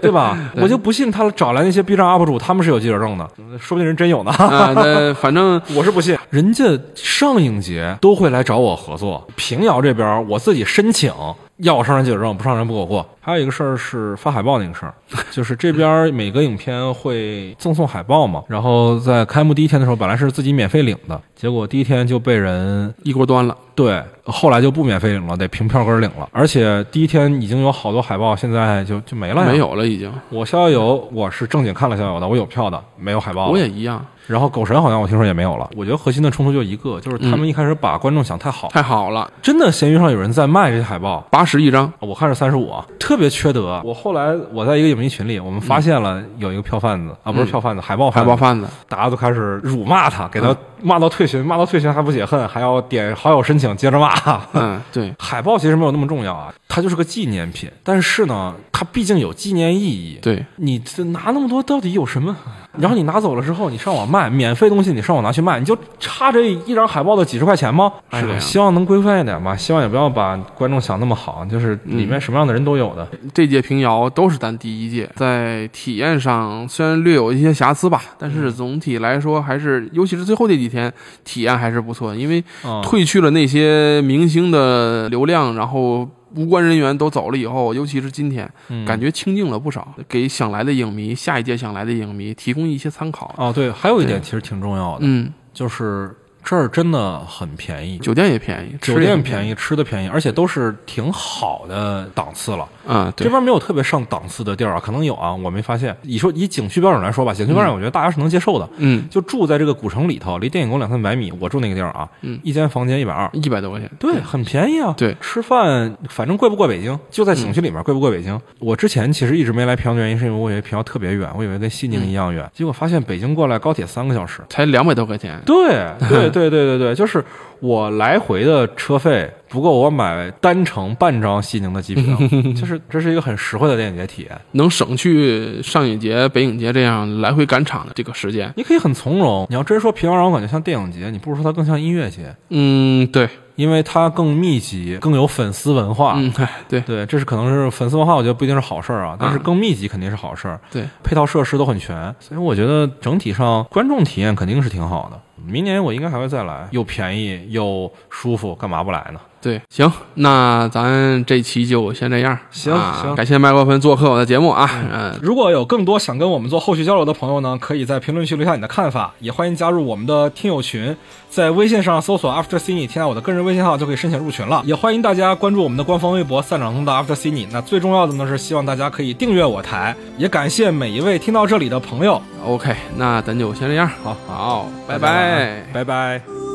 [0.00, 0.36] 对吧？
[0.56, 4.30] 我就不信他找来那些 B 站 UP 主，他们是有记者证的，说不定人真有呢。
[4.32, 6.64] 啊， 那反正 我是不信，人家
[6.94, 11.12] 上影节都会来找我合作，平遥这边我自己申请
[11.58, 13.04] 要我上传记者证，不上传不给我过。
[13.20, 14.94] 还有一个事儿是发海报那个事儿，
[15.30, 23.56] 就是这边每个影片会赠送海报嘛，然后在开幕第一天的时候本来是自己免费领的，结果第一天就被人一锅端了。
[23.74, 26.28] 对，后来就不免费领了，得凭票根儿领了。
[26.32, 29.52] 而且第一天已经有好多海报，现在就就没了呀。
[29.52, 30.12] 没，有了，已经。
[30.30, 33.50] 我逍遥游我是正经看了逍遥游的，我有票的，没有海报。
[33.50, 35.68] 我也一样，然后狗神好像我听说也没有了。
[35.76, 41.26] 我觉得核心的冲突就一个，就是他们一开始把观众想太好，太好了，真的闲鱼上有人在卖这些海报。
[41.30, 41.92] 八十一张。
[41.98, 43.80] 我看是三十五，特别缺德。
[43.84, 54.12] 我后来我在一个影迷群里，我们发现了有一个票贩子、啊，不是票贩子，海报贩子海报贩子，大家都开始辱骂他，给他骂到退群，骂到退群还不解恨，还要点好友申请接着骂。
[54.52, 60.20] 嗯，对， 海报其实没有那么重要啊，它就是个纪念品，但是呢，它毕竟有纪念意义。
[60.22, 62.36] 对，你这拿那么多到底有什么？
[62.78, 67.92] 然后你拿走了之后，你上网卖，免费东西你上网拿去卖，你就差这一张海报的几十块钱吗？
[68.10, 73.04] 哎，是这样希望能规范一点吧，希望也不要把观众想那么好，就是里面什么样的人都有的。
[73.34, 80.92] 这届平遥都是咱第一届，在体验上虽然略有一些瑕疵吧，但是总体来说还是，尤其是最后这几天
[81.24, 88.84] 体验还是不错，因为嗯，褪去了那些明星的流量，然后无关人员都走了以后，尤其是今天，嗯。
[88.84, 93.34] 感觉清静了不少，给想来的影迷、下一届想来的影迷提供一些参考。
[93.36, 96.14] 哦，对，还有一点其实挺重要的，嗯，就是
[96.48, 102.66] 这儿真的很便宜，酒店也便宜，吃酒店便宜，吃的便宜，而且都是挺好的档次了。
[102.86, 105.94] 啊，对，这边没有特别上档次的地儿啊，可能有啊，我没发现。
[106.00, 108.66] 以说以景区标准来说吧，景区标准我觉得大家是能接受的。
[108.78, 114.94] 嗯，就住在这个古城里头，离电影宫两三百米，我住那个地儿啊，嗯一间房间一百二，一百多块钱，对，很便宜啊。
[114.96, 118.40] 对吃饭反正贵不过北京，就在景区里面贵不过北京。
[118.58, 124.40] 我之前其实一直没来平遥的原因，是因为我以为平遥特别远，我以为跟西宁一样远，结果发现北京过来高铁三个小时。
[124.48, 125.38] 才两百多块钱。
[125.44, 127.24] 对对对对 对对对对，就是
[127.60, 132.16] 我来回的车费不够我买单程半张西宁的机票，
[132.58, 134.40] 就是这是一个很实惠的电影节体验。
[134.52, 138.52] 能省去上影节、北影节这样来回赶场的这个时间。
[138.56, 139.46] 你可以很从容。
[139.50, 146.14] 你要真说平遥让我感觉像电影节，你不如说它更像音乐节，嗯，对，因为它更密集，更有粉丝文化。
[146.16, 150.60] 嗯，哎，对，对，这是可能是粉丝文化，我觉得不一定是好事儿啊，但是更密集肯定是好事儿。
[150.70, 155.20] 对，配套设施都很全，所以我觉得整体上观众体验肯定是挺好的。
[155.46, 159.20] 明年我应该还会再来，又便宜又舒服，干嘛不来呢？
[159.40, 162.36] 对，行，那咱这期就先这样。
[162.50, 164.68] 行啊行感谢麦克芬做客我的节目啊。
[164.92, 170.96] 嗯，如果有更多想跟我们做后续交流的朋友呢，可以在评论区留下你的看法，也欢迎加入我们的听友群，
[171.30, 174.62] 在微信上搜索 After Cine，添加我的个人微信号就可以申请入群了。
[174.64, 177.46] 也欢迎大家关注我们的官方微博“散场通道 After Cine”。
[177.52, 182.20] 那最重要的呢是希望大家可以订阅我台，也感谢每一位听到这里的朋友。
[182.44, 183.88] OK，那咱就先这样。
[184.02, 185.62] 好，好，拜拜。
[185.72, 186.47] 拜拜。